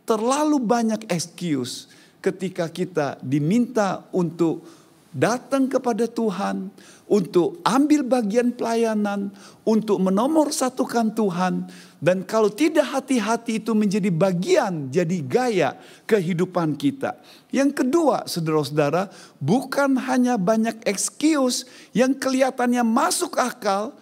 [0.07, 1.90] terlalu banyak excuse
[2.23, 4.84] ketika kita diminta untuk
[5.14, 6.74] datang kepada Tuhan,
[7.05, 9.29] untuk ambil bagian pelayanan,
[9.62, 11.68] untuk menomor satukan Tuhan.
[12.00, 15.70] Dan kalau tidak hati-hati itu menjadi bagian, jadi gaya
[16.09, 17.16] kehidupan kita.
[17.53, 23.92] Yang kedua saudara-saudara, bukan hanya banyak excuse yang kelihatannya masuk akal,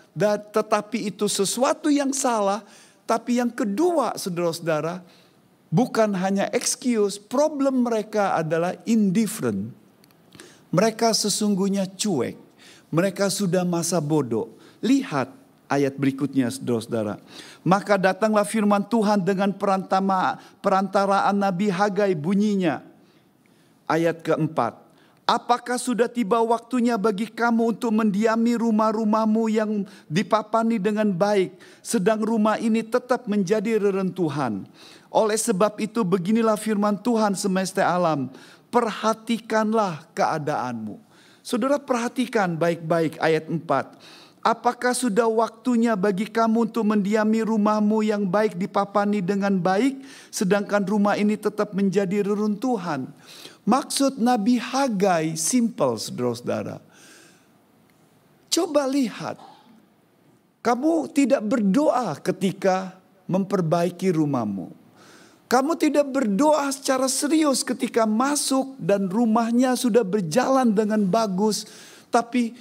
[0.55, 2.63] tetapi itu sesuatu yang salah.
[3.03, 5.03] Tapi yang kedua saudara-saudara,
[5.75, 9.82] bukan hanya excuse, problem mereka adalah indifferent.
[10.73, 12.41] Mereka sesungguhnya cuek.
[12.89, 14.49] Mereka sudah masa bodoh.
[14.81, 15.29] Lihat
[15.69, 17.21] ayat berikutnya saudara-saudara.
[17.65, 22.85] Maka datanglah firman Tuhan dengan perantama, perantaraan Nabi Hagai bunyinya.
[23.89, 24.81] Ayat keempat.
[25.23, 32.59] Apakah sudah tiba waktunya bagi kamu untuk mendiami rumah-rumahmu yang dipapani dengan baik, sedang rumah
[32.59, 34.67] ini tetap menjadi reruntuhan?
[35.09, 38.35] Oleh sebab itu beginilah firman Tuhan semesta alam.
[38.73, 40.97] Perhatikanlah keadaanmu.
[41.45, 43.61] Saudara perhatikan baik-baik ayat 4.
[44.43, 50.03] Apakah sudah waktunya bagi kamu untuk mendiami rumahmu yang baik dipapani dengan baik,
[50.35, 53.07] sedangkan rumah ini tetap menjadi reruntuhan?
[53.63, 56.83] Maksud Nabi Hagai simple, saudara-saudara.
[58.51, 59.39] Coba lihat,
[60.59, 62.99] kamu tidak berdoa ketika
[63.31, 64.82] memperbaiki rumahmu.
[65.53, 71.69] Kamu tidak berdoa secara serius ketika masuk dan rumahnya sudah berjalan dengan bagus.
[72.09, 72.57] Tapi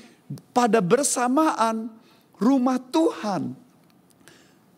[0.52, 1.88] pada bersamaan
[2.36, 3.56] rumah Tuhan.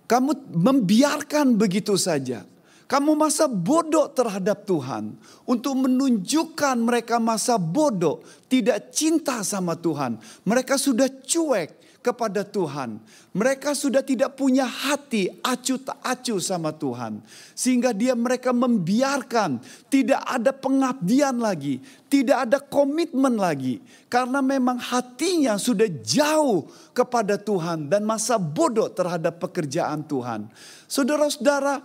[0.05, 2.45] Kamu membiarkan begitu saja.
[2.85, 5.15] Kamu masa bodoh terhadap Tuhan.
[5.47, 8.21] Untuk menunjukkan mereka masa bodoh.
[8.51, 10.19] Tidak cinta sama Tuhan.
[10.43, 12.99] Mereka sudah cuek kepada Tuhan.
[13.31, 17.23] Mereka sudah tidak punya hati acu tak acu sama Tuhan.
[17.55, 21.79] Sehingga dia mereka membiarkan tidak ada pengabdian lagi.
[22.11, 23.79] Tidak ada komitmen lagi.
[24.11, 27.87] Karena memang hatinya sudah jauh kepada Tuhan.
[27.87, 30.51] Dan masa bodoh terhadap pekerjaan Tuhan.
[30.85, 31.81] Saudara-saudara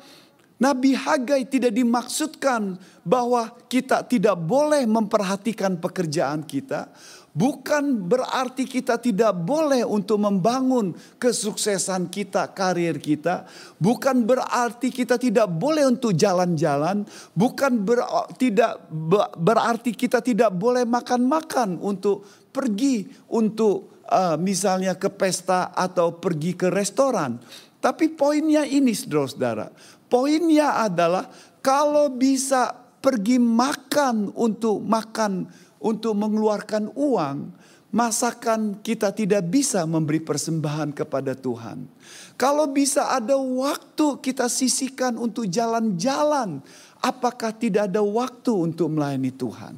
[0.58, 2.74] Nabi Hagai tidak dimaksudkan
[3.06, 6.90] bahwa kita tidak boleh memperhatikan pekerjaan kita,
[7.38, 10.90] Bukan berarti kita tidak boleh untuk membangun
[11.22, 13.46] kesuksesan kita, karir kita.
[13.78, 17.06] Bukan berarti kita tidak boleh untuk jalan-jalan.
[17.38, 18.02] Bukan ber,
[18.42, 18.82] tidak
[19.38, 26.66] berarti kita tidak boleh makan-makan untuk pergi untuk uh, misalnya ke pesta atau pergi ke
[26.74, 27.38] restoran.
[27.78, 29.70] Tapi poinnya ini saudara-saudara.
[30.08, 31.28] Poinnya adalah
[31.60, 35.46] kalau bisa pergi makan untuk makan
[35.78, 37.54] untuk mengeluarkan uang,
[37.88, 41.88] masakan kita tidak bisa memberi persembahan kepada Tuhan.
[42.36, 46.60] Kalau bisa ada waktu kita sisihkan untuk jalan-jalan,
[47.00, 49.74] apakah tidak ada waktu untuk melayani Tuhan?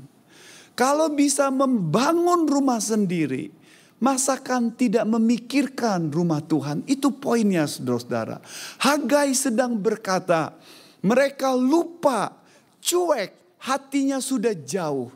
[0.74, 3.52] Kalau bisa membangun rumah sendiri,
[4.00, 6.82] masakan tidak memikirkan rumah Tuhan?
[6.88, 8.40] Itu poinnya saudara-saudara.
[8.82, 10.56] Hagai sedang berkata,
[11.04, 12.34] mereka lupa,
[12.80, 15.12] cuek, hatinya sudah jauh.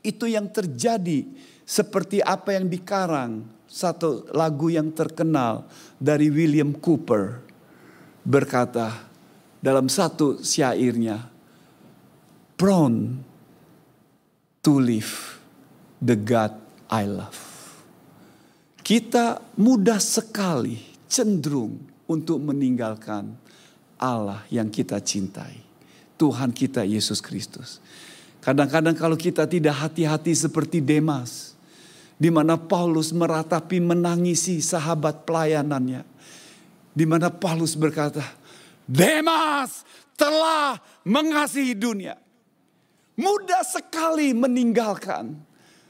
[0.00, 1.26] Itu yang terjadi
[1.64, 5.66] seperti apa yang dikarang satu lagu yang terkenal
[5.96, 7.42] dari William Cooper
[8.22, 9.10] berkata
[9.58, 11.24] dalam satu syairnya
[12.54, 13.18] prone
[14.62, 15.40] to live
[16.04, 16.52] the God
[16.92, 17.53] I love.
[18.84, 20.76] Kita mudah sekali
[21.08, 23.32] cenderung untuk meninggalkan
[23.96, 25.56] Allah yang kita cintai.
[26.20, 27.80] Tuhan kita Yesus Kristus.
[28.44, 31.56] Kadang-kadang kalau kita tidak hati-hati seperti Demas.
[32.20, 36.04] Di mana Paulus meratapi menangisi sahabat pelayanannya.
[36.92, 38.22] Di mana Paulus berkata,
[38.84, 39.80] Demas
[40.12, 40.76] telah
[41.08, 42.20] mengasihi dunia.
[43.16, 45.34] Mudah sekali meninggalkan,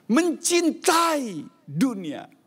[0.07, 2.44] mencintai dunia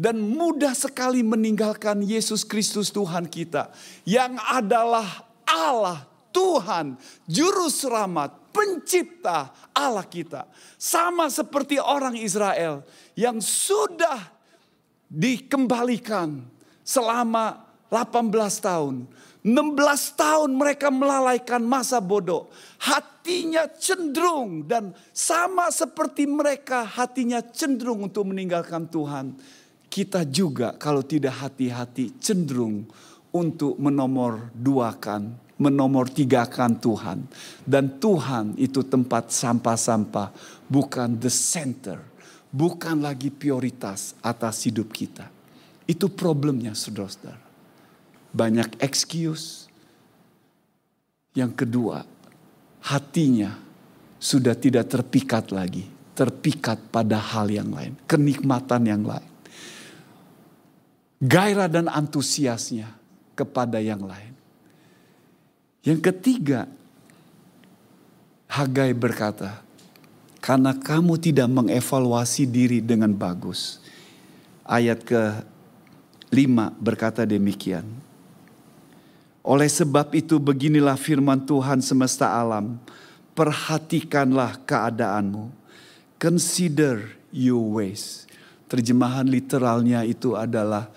[0.00, 3.70] dan mudah sekali meninggalkan Yesus Kristus Tuhan kita
[4.08, 6.96] yang adalah Allah Tuhan
[7.28, 10.48] juru selamat pencipta Allah kita.
[10.80, 14.32] Sama seperti orang Israel yang sudah
[15.12, 16.40] dikembalikan
[16.80, 17.60] selama
[17.92, 18.32] 18
[18.64, 18.96] tahun.
[19.42, 22.46] 16 tahun mereka melalaikan masa bodoh.
[22.78, 29.34] Hatinya cenderung dan sama seperti mereka hatinya cenderung untuk meninggalkan Tuhan
[29.92, 32.88] kita juga kalau tidak hati-hati cenderung
[33.28, 37.28] untuk menomor duakan, menomor tigakan Tuhan.
[37.60, 40.32] Dan Tuhan itu tempat sampah-sampah,
[40.64, 42.00] bukan the center.
[42.52, 45.28] Bukan lagi prioritas atas hidup kita.
[45.88, 47.40] Itu problemnya saudara-saudara.
[48.32, 49.68] Banyak excuse.
[51.32, 52.04] Yang kedua,
[52.84, 53.56] hatinya
[54.20, 55.88] sudah tidak terpikat lagi.
[56.12, 57.96] Terpikat pada hal yang lain.
[58.04, 59.31] Kenikmatan yang lain
[61.22, 62.90] gairah dan antusiasnya
[63.38, 64.34] kepada yang lain.
[65.86, 66.66] Yang ketiga,
[68.52, 69.64] Hagai berkata,
[70.42, 73.80] karena kamu tidak mengevaluasi diri dengan bagus.
[74.66, 75.40] Ayat ke
[76.28, 77.86] lima berkata demikian.
[79.42, 82.76] Oleh sebab itu beginilah firman Tuhan semesta alam.
[83.32, 85.48] Perhatikanlah keadaanmu.
[86.20, 88.28] Consider your ways.
[88.68, 90.92] Terjemahan literalnya itu adalah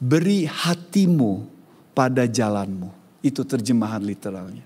[0.00, 1.44] beri hatimu
[1.92, 2.88] pada jalanmu.
[3.20, 4.64] Itu terjemahan literalnya.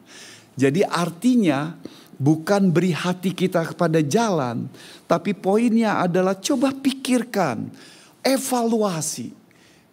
[0.55, 1.75] Jadi artinya
[2.15, 4.71] bukan beri hati kita kepada jalan,
[5.11, 7.67] tapi poinnya adalah coba pikirkan,
[8.23, 9.35] evaluasi.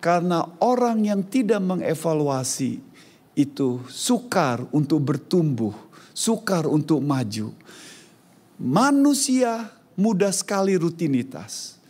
[0.01, 2.81] Karena orang yang tidak mengevaluasi
[3.37, 5.73] itu sukar untuk bertumbuh,
[6.13, 7.53] sukar untuk maju.
[8.57, 11.80] Manusia mudah sekali rutinitas.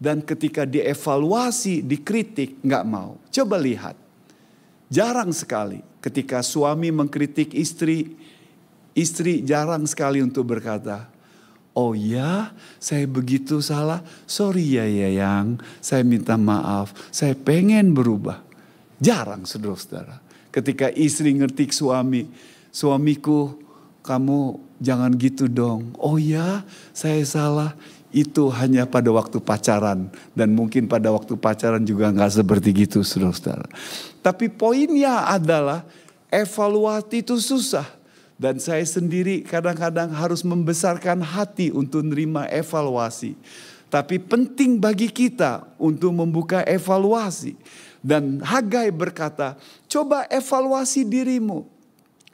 [0.00, 3.20] Dan ketika dievaluasi, dikritik, nggak mau.
[3.28, 3.92] Coba lihat.
[4.88, 8.16] Jarang sekali ketika suami mengkritik istri,
[8.96, 11.06] istri jarang sekali untuk berkata,
[11.70, 12.50] Oh ya,
[12.82, 14.02] saya begitu salah.
[14.26, 16.90] Sorry ya ya yang, saya minta maaf.
[17.14, 18.42] Saya pengen berubah.
[18.98, 20.18] Jarang saudara-saudara.
[20.50, 22.26] Ketika istri ngertik suami,
[22.74, 23.54] suamiku
[24.02, 25.94] kamu jangan gitu dong.
[25.94, 27.78] Oh ya, saya salah
[28.10, 33.70] itu hanya pada waktu pacaran dan mungkin pada waktu pacaran juga nggak seperti gitu saudara-saudara.
[34.20, 35.86] Tapi poinnya adalah
[36.30, 37.86] evaluasi itu susah
[38.40, 43.36] dan saya sendiri kadang-kadang harus membesarkan hati untuk menerima evaluasi.
[43.90, 47.58] Tapi penting bagi kita untuk membuka evaluasi.
[48.00, 51.68] Dan Hagai berkata, coba evaluasi dirimu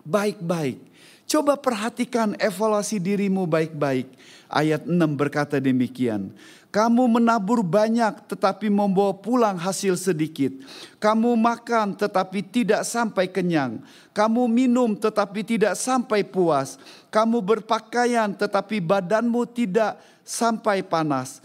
[0.07, 0.79] baik-baik.
[1.27, 4.07] Coba perhatikan evaluasi dirimu baik-baik
[4.47, 6.31] ayat 6 berkata demikian.
[6.71, 10.55] Kamu menabur banyak tetapi membawa pulang hasil sedikit.
[11.03, 13.83] Kamu makan tetapi tidak sampai kenyang.
[14.15, 16.79] Kamu minum tetapi tidak sampai puas.
[17.11, 21.43] Kamu berpakaian tetapi badanmu tidak sampai panas.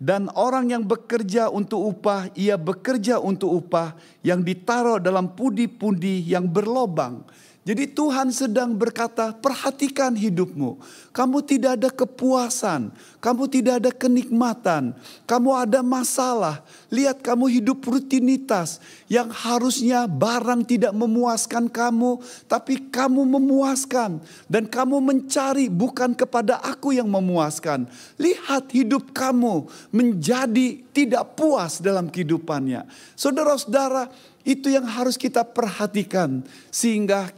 [0.00, 3.94] Dan orang yang bekerja untuk upah, ia bekerja untuk upah
[4.24, 7.20] yang ditaruh dalam pundi-pundi yang berlobang.
[7.62, 10.82] Jadi Tuhan sedang berkata, perhatikan hidupmu.
[11.14, 12.90] Kamu tidak ada kepuasan,
[13.22, 14.90] kamu tidak ada kenikmatan,
[15.30, 16.66] kamu ada masalah.
[16.90, 22.18] Lihat kamu hidup rutinitas yang harusnya barang tidak memuaskan kamu,
[22.50, 24.18] tapi kamu memuaskan.
[24.50, 27.86] Dan kamu mencari bukan kepada aku yang memuaskan.
[28.18, 32.90] Lihat hidup kamu menjadi tidak puas dalam kehidupannya.
[33.14, 34.10] Saudara-saudara,
[34.42, 36.42] itu yang harus kita perhatikan
[36.74, 37.30] sehingga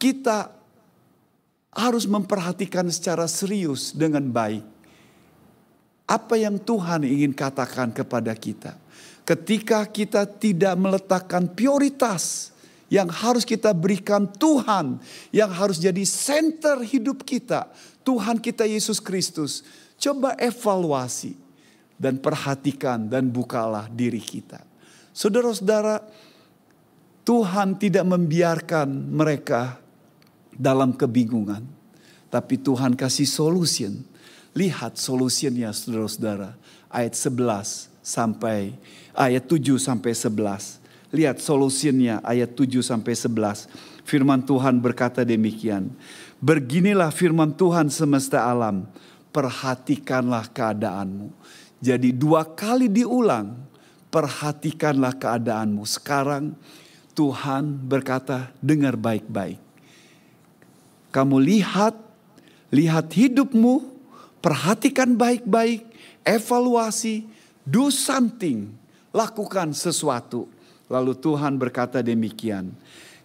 [0.00, 0.48] kita
[1.70, 4.80] harus memperhatikan secara serius dengan baik
[6.10, 8.74] apa yang Tuhan ingin katakan kepada kita.
[9.22, 12.50] Ketika kita tidak meletakkan prioritas
[12.90, 14.98] yang harus kita berikan Tuhan,
[15.30, 17.70] yang harus jadi center hidup kita,
[18.02, 19.62] Tuhan kita Yesus Kristus.
[20.02, 21.38] Coba evaluasi
[21.94, 24.66] dan perhatikan dan bukalah diri kita.
[25.14, 26.02] Saudara-saudara,
[27.22, 29.78] Tuhan tidak membiarkan mereka
[30.60, 31.64] dalam kebingungan,
[32.28, 34.04] tapi Tuhan kasih solution.
[34.52, 36.58] Lihat solusinya saudara-saudara,
[36.92, 38.76] ayat 11 sampai
[39.16, 40.82] ayat 7 sampai 11.
[41.10, 43.70] Lihat solusinya ayat 7 sampai 11.
[44.04, 45.90] Firman Tuhan berkata demikian.
[46.42, 48.86] Beginilah firman Tuhan semesta alam.
[49.30, 51.30] Perhatikanlah keadaanmu.
[51.78, 53.54] Jadi dua kali diulang.
[54.10, 55.86] Perhatikanlah keadaanmu.
[55.86, 56.58] Sekarang
[57.14, 59.69] Tuhan berkata dengar baik-baik.
[61.10, 61.98] Kamu lihat,
[62.70, 63.82] lihat hidupmu,
[64.38, 65.86] perhatikan baik-baik,
[66.22, 67.26] evaluasi,
[67.66, 68.70] do something,
[69.10, 70.46] lakukan sesuatu.
[70.90, 72.74] Lalu Tuhan berkata demikian.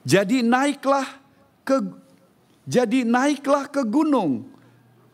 [0.05, 1.05] Jadi naiklah
[1.65, 1.81] ke
[2.65, 4.49] jadi naiklah ke gunung.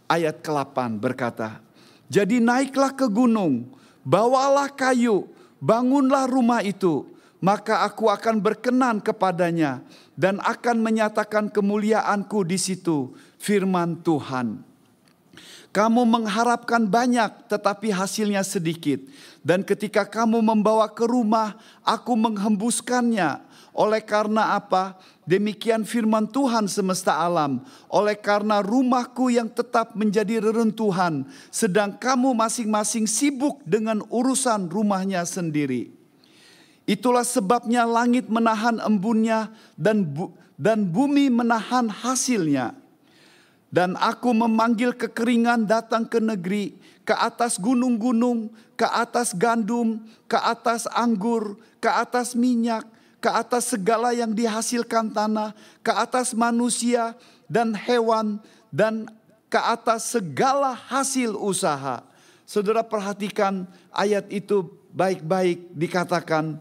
[0.08, 1.64] Ayat ke-8 berkata,
[2.12, 3.68] "Jadi naiklah ke gunung,
[4.04, 5.28] bawalah kayu,
[5.60, 7.08] bangunlah rumah itu,
[7.42, 9.84] maka aku akan berkenan kepadanya
[10.16, 13.12] dan akan menyatakan kemuliaanku di situ."
[13.42, 14.62] Firman Tuhan.
[15.72, 19.00] Kamu mengharapkan banyak tetapi hasilnya sedikit.
[19.40, 23.40] Dan ketika kamu membawa ke rumah, aku menghembuskannya.
[23.72, 25.00] Oleh karena apa?
[25.24, 27.64] Demikian firman Tuhan semesta alam.
[27.88, 31.24] Oleh karena rumahku yang tetap menjadi reruntuhan.
[31.48, 36.01] Sedang kamu masing-masing sibuk dengan urusan rumahnya sendiri.
[36.90, 42.78] Itulah sebabnya langit menahan embunnya dan bu dan bumi menahan hasilnya
[43.72, 46.76] dan aku memanggil kekeringan datang ke negeri,
[47.08, 52.84] ke atas gunung-gunung, ke atas gandum, ke atas anggur, ke atas minyak,
[53.24, 57.16] ke atas segala yang dihasilkan tanah, ke atas manusia
[57.48, 58.44] dan hewan,
[58.76, 59.08] dan
[59.48, 62.04] ke atas segala hasil usaha.
[62.44, 63.64] Saudara perhatikan
[63.96, 66.60] ayat itu baik-baik dikatakan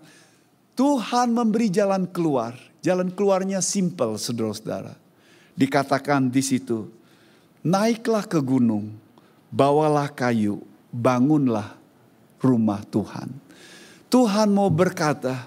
[0.78, 2.56] Tuhan memberi jalan keluar.
[2.80, 4.96] Jalan keluarnya simple saudara-saudara.
[5.52, 6.88] Dikatakan di situ
[7.60, 8.96] Naiklah ke gunung,
[9.52, 11.76] bawalah kayu, bangunlah
[12.40, 13.28] rumah Tuhan.
[14.08, 15.44] Tuhan mau berkata,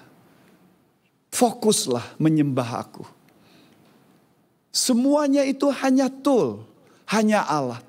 [1.34, 3.02] fokuslah menyembah aku.
[4.70, 6.70] Semuanya itu hanya tool,
[7.10, 7.82] hanya alat.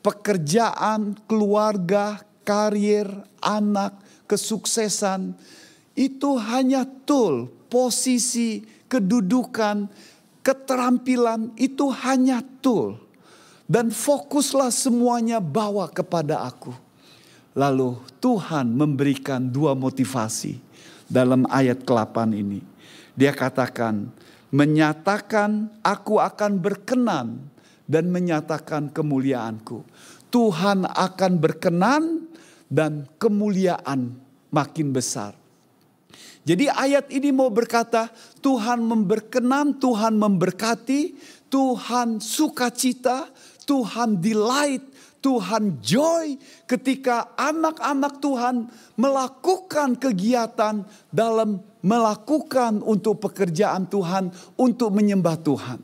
[0.00, 3.04] Pekerjaan, keluarga, karir,
[3.44, 5.32] anak, kesuksesan,
[5.96, 9.90] itu hanya tool, posisi, kedudukan,
[10.44, 13.08] keterampilan, itu hanya tool
[13.68, 16.72] dan fokuslah semuanya bawa kepada aku.
[17.52, 20.56] Lalu Tuhan memberikan dua motivasi
[21.04, 22.64] dalam ayat ke-8 ini.
[23.18, 24.08] Dia katakan,
[24.48, 27.28] menyatakan aku akan berkenan
[27.84, 29.84] dan menyatakan kemuliaanku.
[30.28, 32.28] Tuhan akan berkenan
[32.68, 34.16] dan kemuliaan
[34.52, 35.36] makin besar.
[36.48, 38.08] Jadi ayat ini mau berkata
[38.40, 41.16] Tuhan memberkenan, Tuhan memberkati,
[41.52, 43.28] Tuhan sukacita,
[43.68, 44.80] Tuhan delight,
[45.20, 55.78] Tuhan joy ketika anak-anak Tuhan melakukan kegiatan dalam melakukan untuk pekerjaan Tuhan, untuk menyembah Tuhan.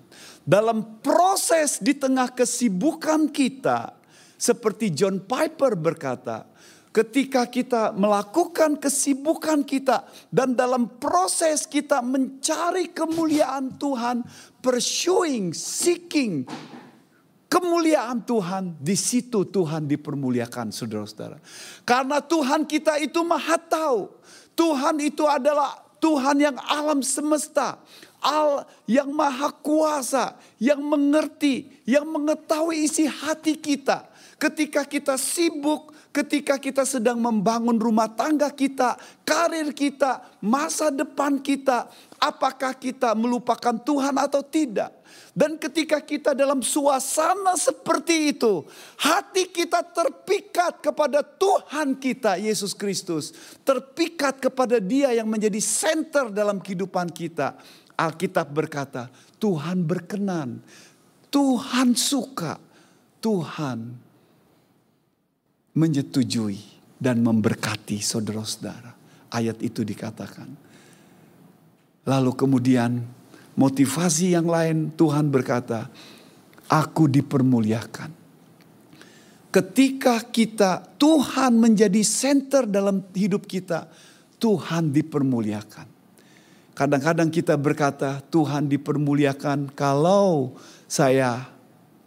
[0.45, 3.95] Dalam proses di tengah kesibukan kita,
[4.35, 6.54] seperti John Piper berkata,
[6.95, 14.23] ketika kita melakukan kesibukan kita dan dalam proses kita mencari kemuliaan Tuhan,
[14.63, 16.47] pursuing, seeking
[17.51, 21.43] kemuliaan Tuhan, di situ Tuhan dipermuliakan saudara-saudara.
[21.83, 24.11] Karena Tuhan kita itu maha tahu.
[24.55, 27.79] Tuhan itu adalah Tuhan yang alam semesta.
[28.25, 34.11] Al yang maha kuasa, yang mengerti, yang mengetahui isi hati kita.
[34.35, 38.95] Ketika kita sibuk, ketika kita sedang membangun rumah tangga kita,
[39.27, 41.91] karir kita, masa depan kita,
[42.23, 44.95] apakah kita melupakan Tuhan atau tidak?
[45.35, 48.63] Dan ketika kita dalam suasana seperti itu,
[49.03, 53.35] hati kita terpikat kepada Tuhan kita Yesus Kristus,
[53.67, 57.59] terpikat kepada Dia yang menjadi center dalam kehidupan kita.
[57.99, 59.11] Alkitab berkata,
[59.43, 60.63] Tuhan berkenan,
[61.35, 62.63] Tuhan suka,
[63.19, 64.04] Tuhan
[65.75, 66.59] menyetujui
[66.97, 68.95] dan memberkati saudara-saudara.
[69.35, 70.47] Ayat itu dikatakan.
[72.07, 73.03] Lalu kemudian
[73.59, 75.91] motivasi yang lain Tuhan berkata,
[76.71, 78.23] aku dipermuliakan.
[79.55, 83.87] Ketika kita Tuhan menjadi center dalam hidup kita,
[84.43, 85.87] Tuhan dipermuliakan.
[86.75, 90.59] Kadang-kadang kita berkata, Tuhan dipermuliakan kalau
[90.91, 91.55] saya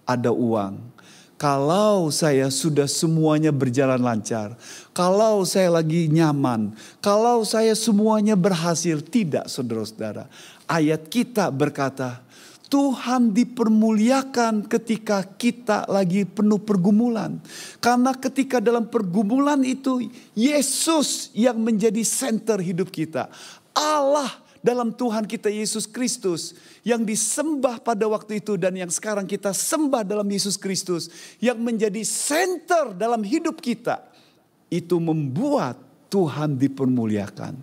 [0.03, 0.96] ada uang.
[1.37, 4.57] Kalau saya sudah semuanya berjalan lancar.
[4.89, 6.73] Kalau saya lagi nyaman.
[6.97, 8.97] Kalau saya semuanya berhasil.
[9.05, 10.25] Tidak saudara-saudara.
[10.65, 12.25] Ayat kita berkata,
[12.67, 17.39] Tuhan dipermuliakan ketika kita lagi penuh pergumulan.
[17.79, 23.29] Karena ketika dalam pergumulan itu Yesus yang menjadi center hidup kita.
[23.77, 29.53] Allah dalam Tuhan kita Yesus Kristus yang disembah pada waktu itu dan yang sekarang kita
[29.53, 34.05] sembah dalam Yesus Kristus yang menjadi center dalam hidup kita
[34.67, 37.59] itu membuat Tuhan dipermuliakan.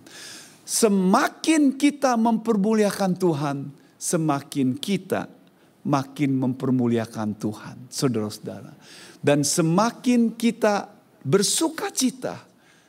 [0.65, 3.57] Semakin kita mempermuliakan Tuhan,
[4.01, 5.29] semakin kita
[5.85, 8.73] makin mempermuliakan Tuhan, saudara-saudara.
[9.21, 10.89] Dan semakin kita
[11.21, 12.41] bersuka cita,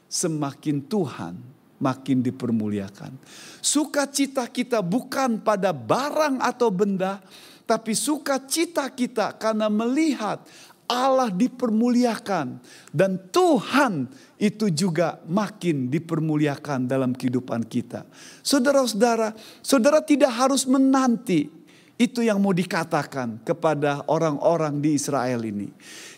[0.09, 3.17] semakin Tuhan makin dipermuliakan.
[3.61, 7.21] Sukacita kita bukan pada barang atau benda,
[7.67, 10.41] tapi sukacita kita karena melihat
[10.87, 12.63] Allah dipermuliakan
[12.95, 14.07] dan Tuhan
[14.39, 18.07] itu juga makin dipermuliakan dalam kehidupan kita.
[18.47, 19.35] Saudara-saudara,
[19.67, 21.51] saudara tidak harus menanti
[21.97, 25.73] itu yang mau dikatakan kepada orang-orang di Israel ini.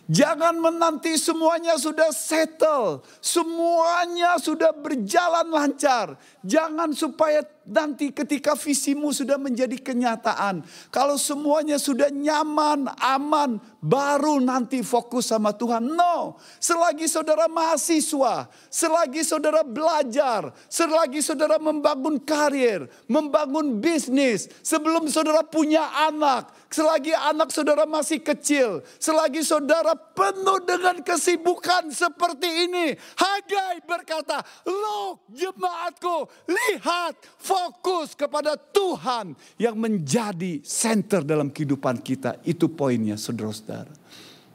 [0.09, 6.17] Jangan menanti semuanya sudah settle, semuanya sudah berjalan lancar.
[6.41, 10.65] Jangan supaya nanti ketika visimu sudah menjadi kenyataan.
[10.89, 15.85] Kalau semuanya sudah nyaman, aman, baru nanti fokus sama Tuhan.
[15.85, 25.45] No, selagi saudara mahasiswa, selagi saudara belajar, selagi saudara membangun karir, membangun bisnis, sebelum saudara
[25.45, 32.97] punya anak, selagi anak saudara masih kecil, selagi saudara penuh dengan kesibukan seperti ini.
[33.21, 37.58] Hagai berkata, Look jemaatku, lihat fokus
[38.19, 42.43] kepada Tuhan yang menjadi center dalam kehidupan kita.
[42.43, 43.95] Itu poinnya saudara-saudara.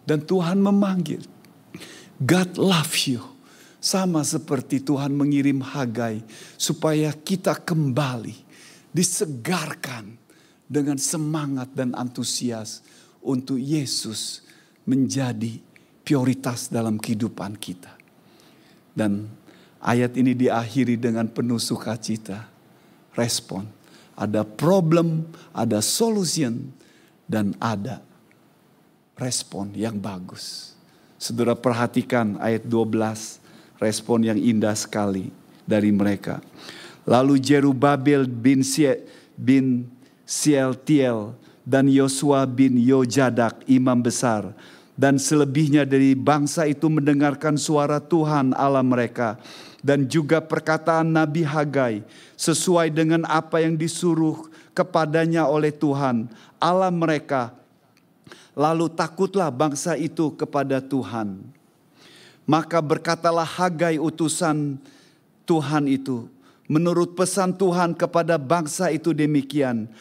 [0.03, 1.23] Dan Tuhan memanggil,
[2.19, 3.23] God love you.
[3.83, 6.23] Sama seperti Tuhan mengirim Hagai
[6.55, 8.31] supaya kita kembali
[8.95, 10.15] disegarkan
[10.71, 12.79] dengan semangat dan antusias
[13.19, 14.47] untuk Yesus
[14.87, 15.59] menjadi
[16.03, 17.91] prioritas dalam kehidupan kita.
[18.95, 19.27] Dan
[19.83, 22.52] ayat ini diakhiri dengan penuh sukacita.
[23.13, 23.65] Respon.
[24.13, 26.69] Ada problem, ada solution,
[27.25, 28.03] dan ada
[29.17, 30.75] respon yang bagus.
[31.17, 33.39] Saudara perhatikan ayat 12,
[33.79, 35.31] respon yang indah sekali
[35.63, 36.43] dari mereka.
[37.07, 38.61] Lalu Jerubabel bin,
[39.39, 39.87] bin
[40.23, 44.51] Sieltiel dan Yosua bin Yojadak imam besar
[44.93, 49.39] dan selebihnya dari bangsa itu mendengarkan suara Tuhan Allah mereka
[49.83, 52.07] dan juga perkataan Nabi Hagai
[52.39, 57.51] sesuai dengan apa yang disuruh kepadanya oleh Tuhan Allah mereka
[58.55, 61.43] lalu takutlah bangsa itu kepada Tuhan
[62.47, 64.79] maka berkatalah Hagai utusan
[65.43, 66.31] Tuhan itu
[66.65, 69.91] menurut pesan Tuhan kepada bangsa itu demikian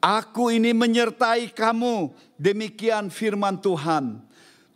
[0.00, 2.08] Aku ini menyertai kamu.
[2.40, 4.24] Demikian firman Tuhan.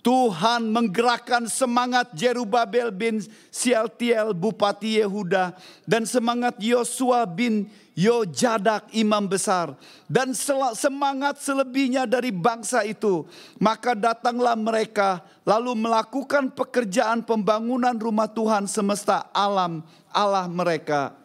[0.05, 5.57] Tuhan menggerakkan semangat Jerubabel bin Sialtiel Bupati Yehuda
[5.88, 9.72] dan semangat Yosua bin Yojadak imam besar.
[10.05, 10.36] Dan
[10.76, 13.24] semangat selebihnya dari bangsa itu.
[13.57, 19.80] Maka datanglah mereka lalu melakukan pekerjaan pembangunan rumah Tuhan semesta alam
[20.12, 21.16] Allah mereka.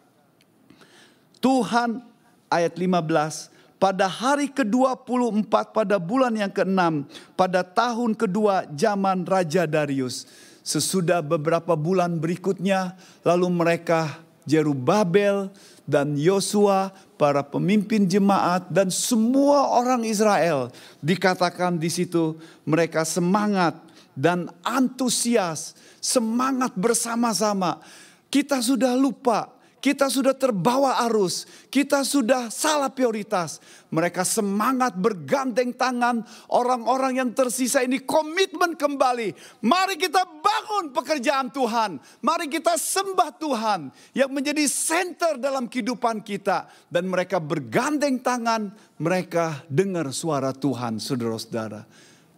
[1.44, 2.00] Tuhan
[2.48, 3.49] ayat 15
[3.80, 10.28] pada hari ke-24 pada bulan yang ke-6 pada tahun kedua zaman Raja Darius.
[10.60, 15.48] Sesudah beberapa bulan berikutnya lalu mereka Jerubabel
[15.88, 20.68] dan Yosua para pemimpin jemaat dan semua orang Israel
[21.00, 22.36] dikatakan di situ
[22.68, 23.80] mereka semangat
[24.12, 27.80] dan antusias, semangat bersama-sama.
[28.28, 33.58] Kita sudah lupa kita sudah terbawa arus, kita sudah salah prioritas.
[33.90, 36.22] Mereka semangat bergandeng tangan,
[36.52, 39.34] orang-orang yang tersisa ini komitmen kembali.
[39.64, 43.80] Mari kita bangun pekerjaan Tuhan, mari kita sembah Tuhan
[44.14, 46.68] yang menjadi center dalam kehidupan kita.
[46.86, 48.70] Dan mereka bergandeng tangan,
[49.00, 51.82] mereka dengar suara Tuhan, saudara-saudara.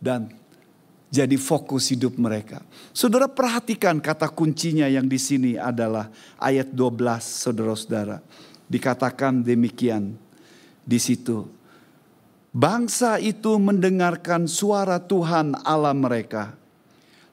[0.03, 0.42] Dan
[1.13, 2.65] jadi fokus hidup mereka.
[2.97, 6.09] Saudara perhatikan kata kuncinya yang di sini adalah
[6.41, 8.25] ayat 12 saudara-saudara.
[8.65, 10.17] Dikatakan demikian
[10.81, 11.45] di situ.
[12.49, 16.57] Bangsa itu mendengarkan suara Tuhan Allah mereka.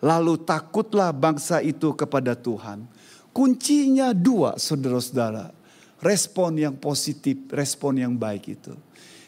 [0.03, 2.83] Lalu takutlah bangsa itu kepada Tuhan.
[3.31, 5.55] Kuncinya dua saudara-saudara.
[5.99, 8.71] respon yang positif, respon yang baik itu.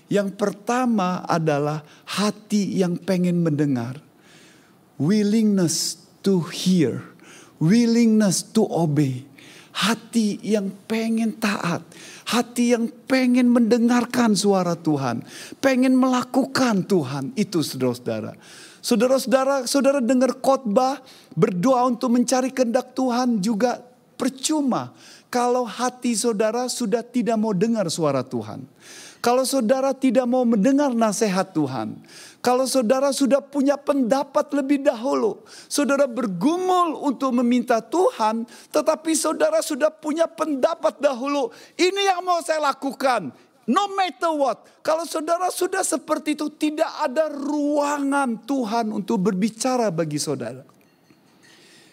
[0.07, 3.99] Yang pertama adalah hati yang pengen mendengar.
[5.01, 7.01] Willingness to hear,
[7.57, 9.25] willingness to obey.
[9.71, 11.81] Hati yang pengen taat,
[12.29, 15.25] hati yang pengen mendengarkan suara Tuhan,
[15.57, 17.33] pengen melakukan Tuhan.
[17.33, 18.37] Itu saudara-saudara.
[18.83, 21.01] Saudara-saudara, saudara dengar khotbah,
[21.33, 23.81] berdoa untuk mencari kehendak Tuhan juga
[24.21, 24.93] percuma
[25.31, 28.61] kalau hati saudara sudah tidak mau dengar suara Tuhan.
[29.21, 31.93] Kalau saudara tidak mau mendengar nasihat Tuhan,
[32.41, 39.93] kalau saudara sudah punya pendapat lebih dahulu, saudara bergumul untuk meminta Tuhan, tetapi saudara sudah
[39.93, 43.29] punya pendapat dahulu, ini yang mau saya lakukan.
[43.69, 50.17] No matter what, kalau saudara sudah seperti itu, tidak ada ruangan Tuhan untuk berbicara bagi
[50.17, 50.65] saudara.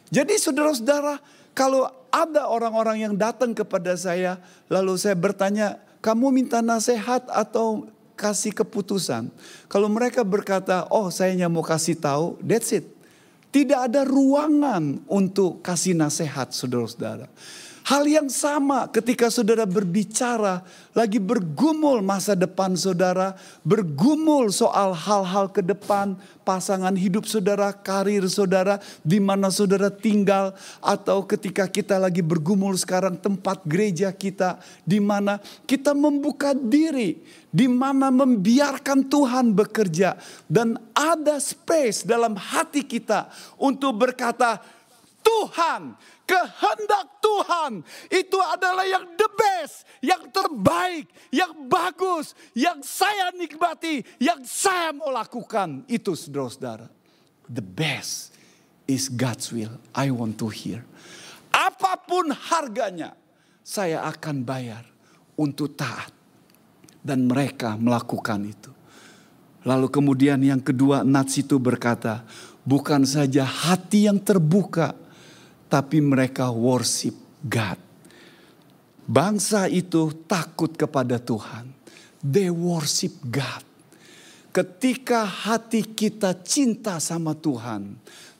[0.08, 1.20] Jadi saudara-saudara,
[1.52, 4.40] kalau ada orang-orang yang datang kepada saya,
[4.72, 9.30] lalu saya bertanya, kamu minta nasihat atau kasih keputusan?
[9.70, 12.86] Kalau mereka berkata, oh saya hanya mau kasih tahu, that's it.
[13.48, 17.26] Tidak ada ruangan untuk kasih nasihat saudara-saudara.
[17.88, 20.60] Hal yang sama ketika saudara berbicara,
[20.92, 23.32] lagi bergumul masa depan saudara,
[23.64, 26.12] bergumul soal hal-hal ke depan,
[26.44, 30.52] pasangan hidup saudara, karir saudara, di mana saudara tinggal,
[30.84, 37.72] atau ketika kita lagi bergumul sekarang tempat gereja kita, di mana kita membuka diri, di
[37.72, 44.60] mana membiarkan Tuhan bekerja, dan ada space dalam hati kita untuk berkata,
[45.24, 45.96] Tuhan,
[46.28, 47.80] kehendak Tuhan
[48.12, 55.08] itu adalah yang the best, yang terbaik, yang bagus, yang saya nikmati, yang saya mau
[55.08, 55.88] lakukan.
[55.88, 56.92] Itu saudara-saudara.
[57.48, 58.36] The best
[58.84, 59.72] is God's will.
[59.96, 60.84] I want to hear.
[61.48, 63.16] Apa pun harganya,
[63.64, 64.84] saya akan bayar
[65.40, 66.12] untuk taat.
[66.98, 68.68] Dan mereka melakukan itu.
[69.64, 72.26] Lalu kemudian yang kedua Nats itu berkata,
[72.68, 74.92] bukan saja hati yang terbuka,
[75.68, 77.14] tapi mereka worship
[77.44, 77.78] God.
[79.08, 81.72] Bangsa itu takut kepada Tuhan.
[82.20, 83.64] They worship God.
[84.52, 87.94] Ketika hati kita cinta sama Tuhan,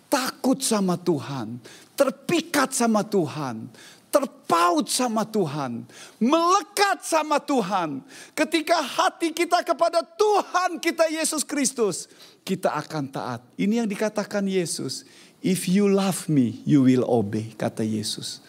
[0.09, 1.61] takut sama Tuhan,
[1.95, 3.71] terpikat sama Tuhan,
[4.09, 5.85] terpaut sama Tuhan,
[6.17, 8.01] melekat sama Tuhan.
[8.33, 12.09] Ketika hati kita kepada Tuhan kita Yesus Kristus,
[12.45, 13.41] kita akan taat.
[13.61, 15.05] Ini yang dikatakan Yesus.
[15.45, 18.43] If you love me, you will obey, kata Yesus.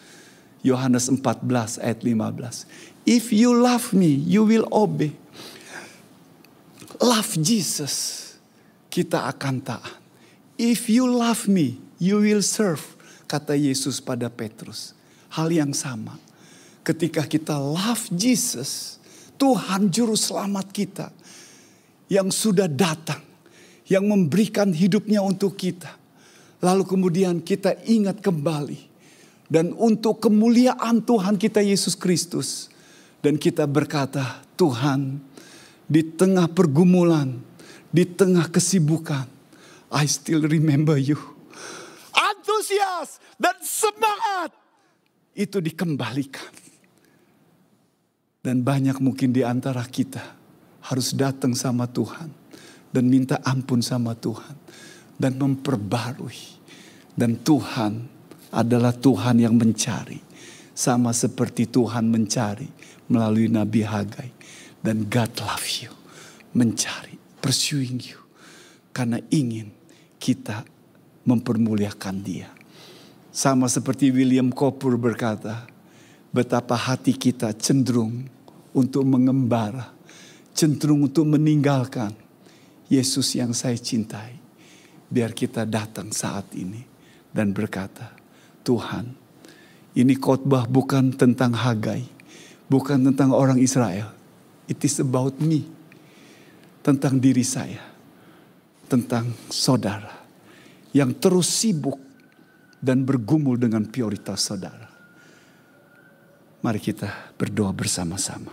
[0.65, 2.65] Yohanes 14 ayat 15.
[3.07, 5.15] If you love me, you will obey.
[6.99, 8.35] Love Jesus,
[8.91, 9.95] kita akan taat.
[10.59, 12.83] If you love me, you will serve,
[13.31, 14.98] kata Yesus pada Petrus.
[15.33, 16.17] Hal yang sama.
[16.81, 18.97] Ketika kita love Jesus,
[19.37, 21.07] Tuhan juru selamat kita
[22.09, 23.21] yang sudah datang,
[23.85, 25.99] yang memberikan hidupnya untuk kita
[26.59, 28.91] Lalu kemudian kita ingat kembali.
[29.49, 32.69] Dan untuk kemuliaan Tuhan kita Yesus Kristus.
[33.19, 35.19] Dan kita berkata, Tuhan
[35.89, 37.39] di tengah pergumulan,
[37.89, 39.27] di tengah kesibukan,
[39.89, 41.17] I still remember you.
[42.13, 44.53] Antusias dan semangat
[45.35, 46.53] itu dikembalikan.
[48.39, 50.23] Dan banyak mungkin di antara kita
[50.87, 52.31] harus datang sama Tuhan
[52.89, 54.55] dan minta ampun sama Tuhan
[55.19, 56.57] dan memperbarui.
[57.19, 58.07] Dan Tuhan
[58.55, 60.23] adalah Tuhan yang mencari.
[60.71, 62.71] Sama seperti Tuhan mencari
[63.11, 64.29] melalui Nabi Hagai.
[64.79, 65.91] Dan God love you.
[66.55, 68.23] Mencari, pursuing you.
[68.95, 69.75] Karena ingin
[70.15, 70.63] kita
[71.27, 72.47] mempermuliakan dia.
[73.29, 75.69] Sama seperti William Cooper berkata,
[76.33, 78.25] betapa hati kita cenderung
[78.73, 79.93] untuk mengembara,
[80.57, 82.13] cenderung untuk meninggalkan
[82.89, 84.33] Yesus yang saya cintai
[85.09, 86.81] biar kita datang saat ini
[87.29, 88.13] dan berkata,
[88.65, 89.13] Tuhan,
[89.93, 92.05] ini khotbah bukan tentang Hagai,
[92.65, 94.09] bukan tentang orang Israel.
[94.69, 95.65] It is about me.
[96.85, 97.81] Tentang diri saya.
[98.85, 100.13] Tentang saudara.
[100.93, 102.08] Yang terus sibuk
[102.79, 104.87] dan bergumul dengan prioritas saudara.
[106.59, 108.51] Mari kita berdoa bersama-sama.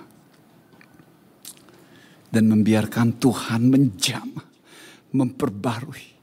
[2.27, 4.47] Dan membiarkan Tuhan menjamah,
[5.15, 6.17] memperbarui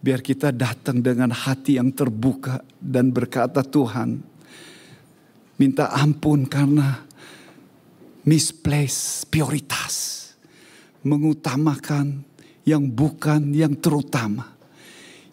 [0.00, 4.16] Biar kita datang dengan hati yang terbuka dan berkata Tuhan,
[5.60, 7.04] minta ampun karena
[8.24, 10.16] misplace prioritas.
[11.04, 12.24] Mengutamakan
[12.64, 14.56] yang bukan yang terutama.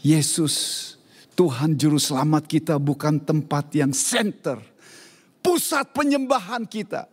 [0.03, 0.95] Yesus
[1.37, 4.57] Tuhan Juru Selamat kita bukan tempat yang center.
[5.37, 7.07] pusat penyembahan kita.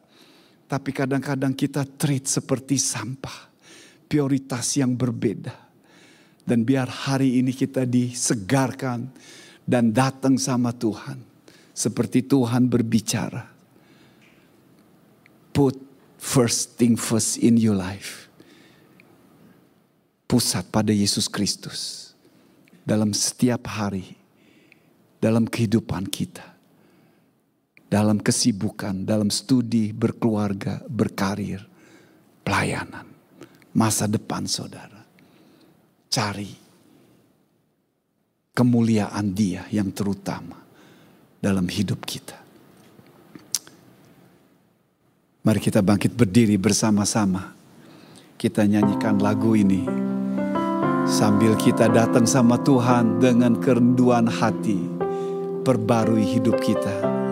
[0.64, 3.52] Tapi kadang-kadang kita treat seperti sampah.
[4.08, 5.54] Prioritas yang berbeda.
[6.42, 9.12] Dan biar hari ini kita disegarkan
[9.62, 11.20] dan datang sama Tuhan.
[11.70, 13.44] Seperti Tuhan berbicara.
[15.54, 15.78] Put
[16.18, 18.26] first thing first in your life.
[20.26, 22.13] Pusat pada Yesus Kristus.
[22.84, 24.20] Dalam setiap hari.
[25.18, 26.54] Dalam kehidupan kita
[27.94, 31.62] dalam kesibukan, dalam studi, berkeluarga, berkarir,
[32.42, 33.06] pelayanan,
[33.70, 35.06] masa depan saudara.
[36.10, 36.50] Cari
[38.50, 40.58] kemuliaan Dia yang terutama
[41.38, 42.34] dalam hidup kita.
[45.46, 47.54] Mari kita bangkit berdiri bersama-sama.
[48.34, 50.13] Kita nyanyikan lagu ini
[51.04, 54.80] sambil kita datang sama Tuhan dengan kerenduan hati,
[55.64, 57.23] perbarui hidup kita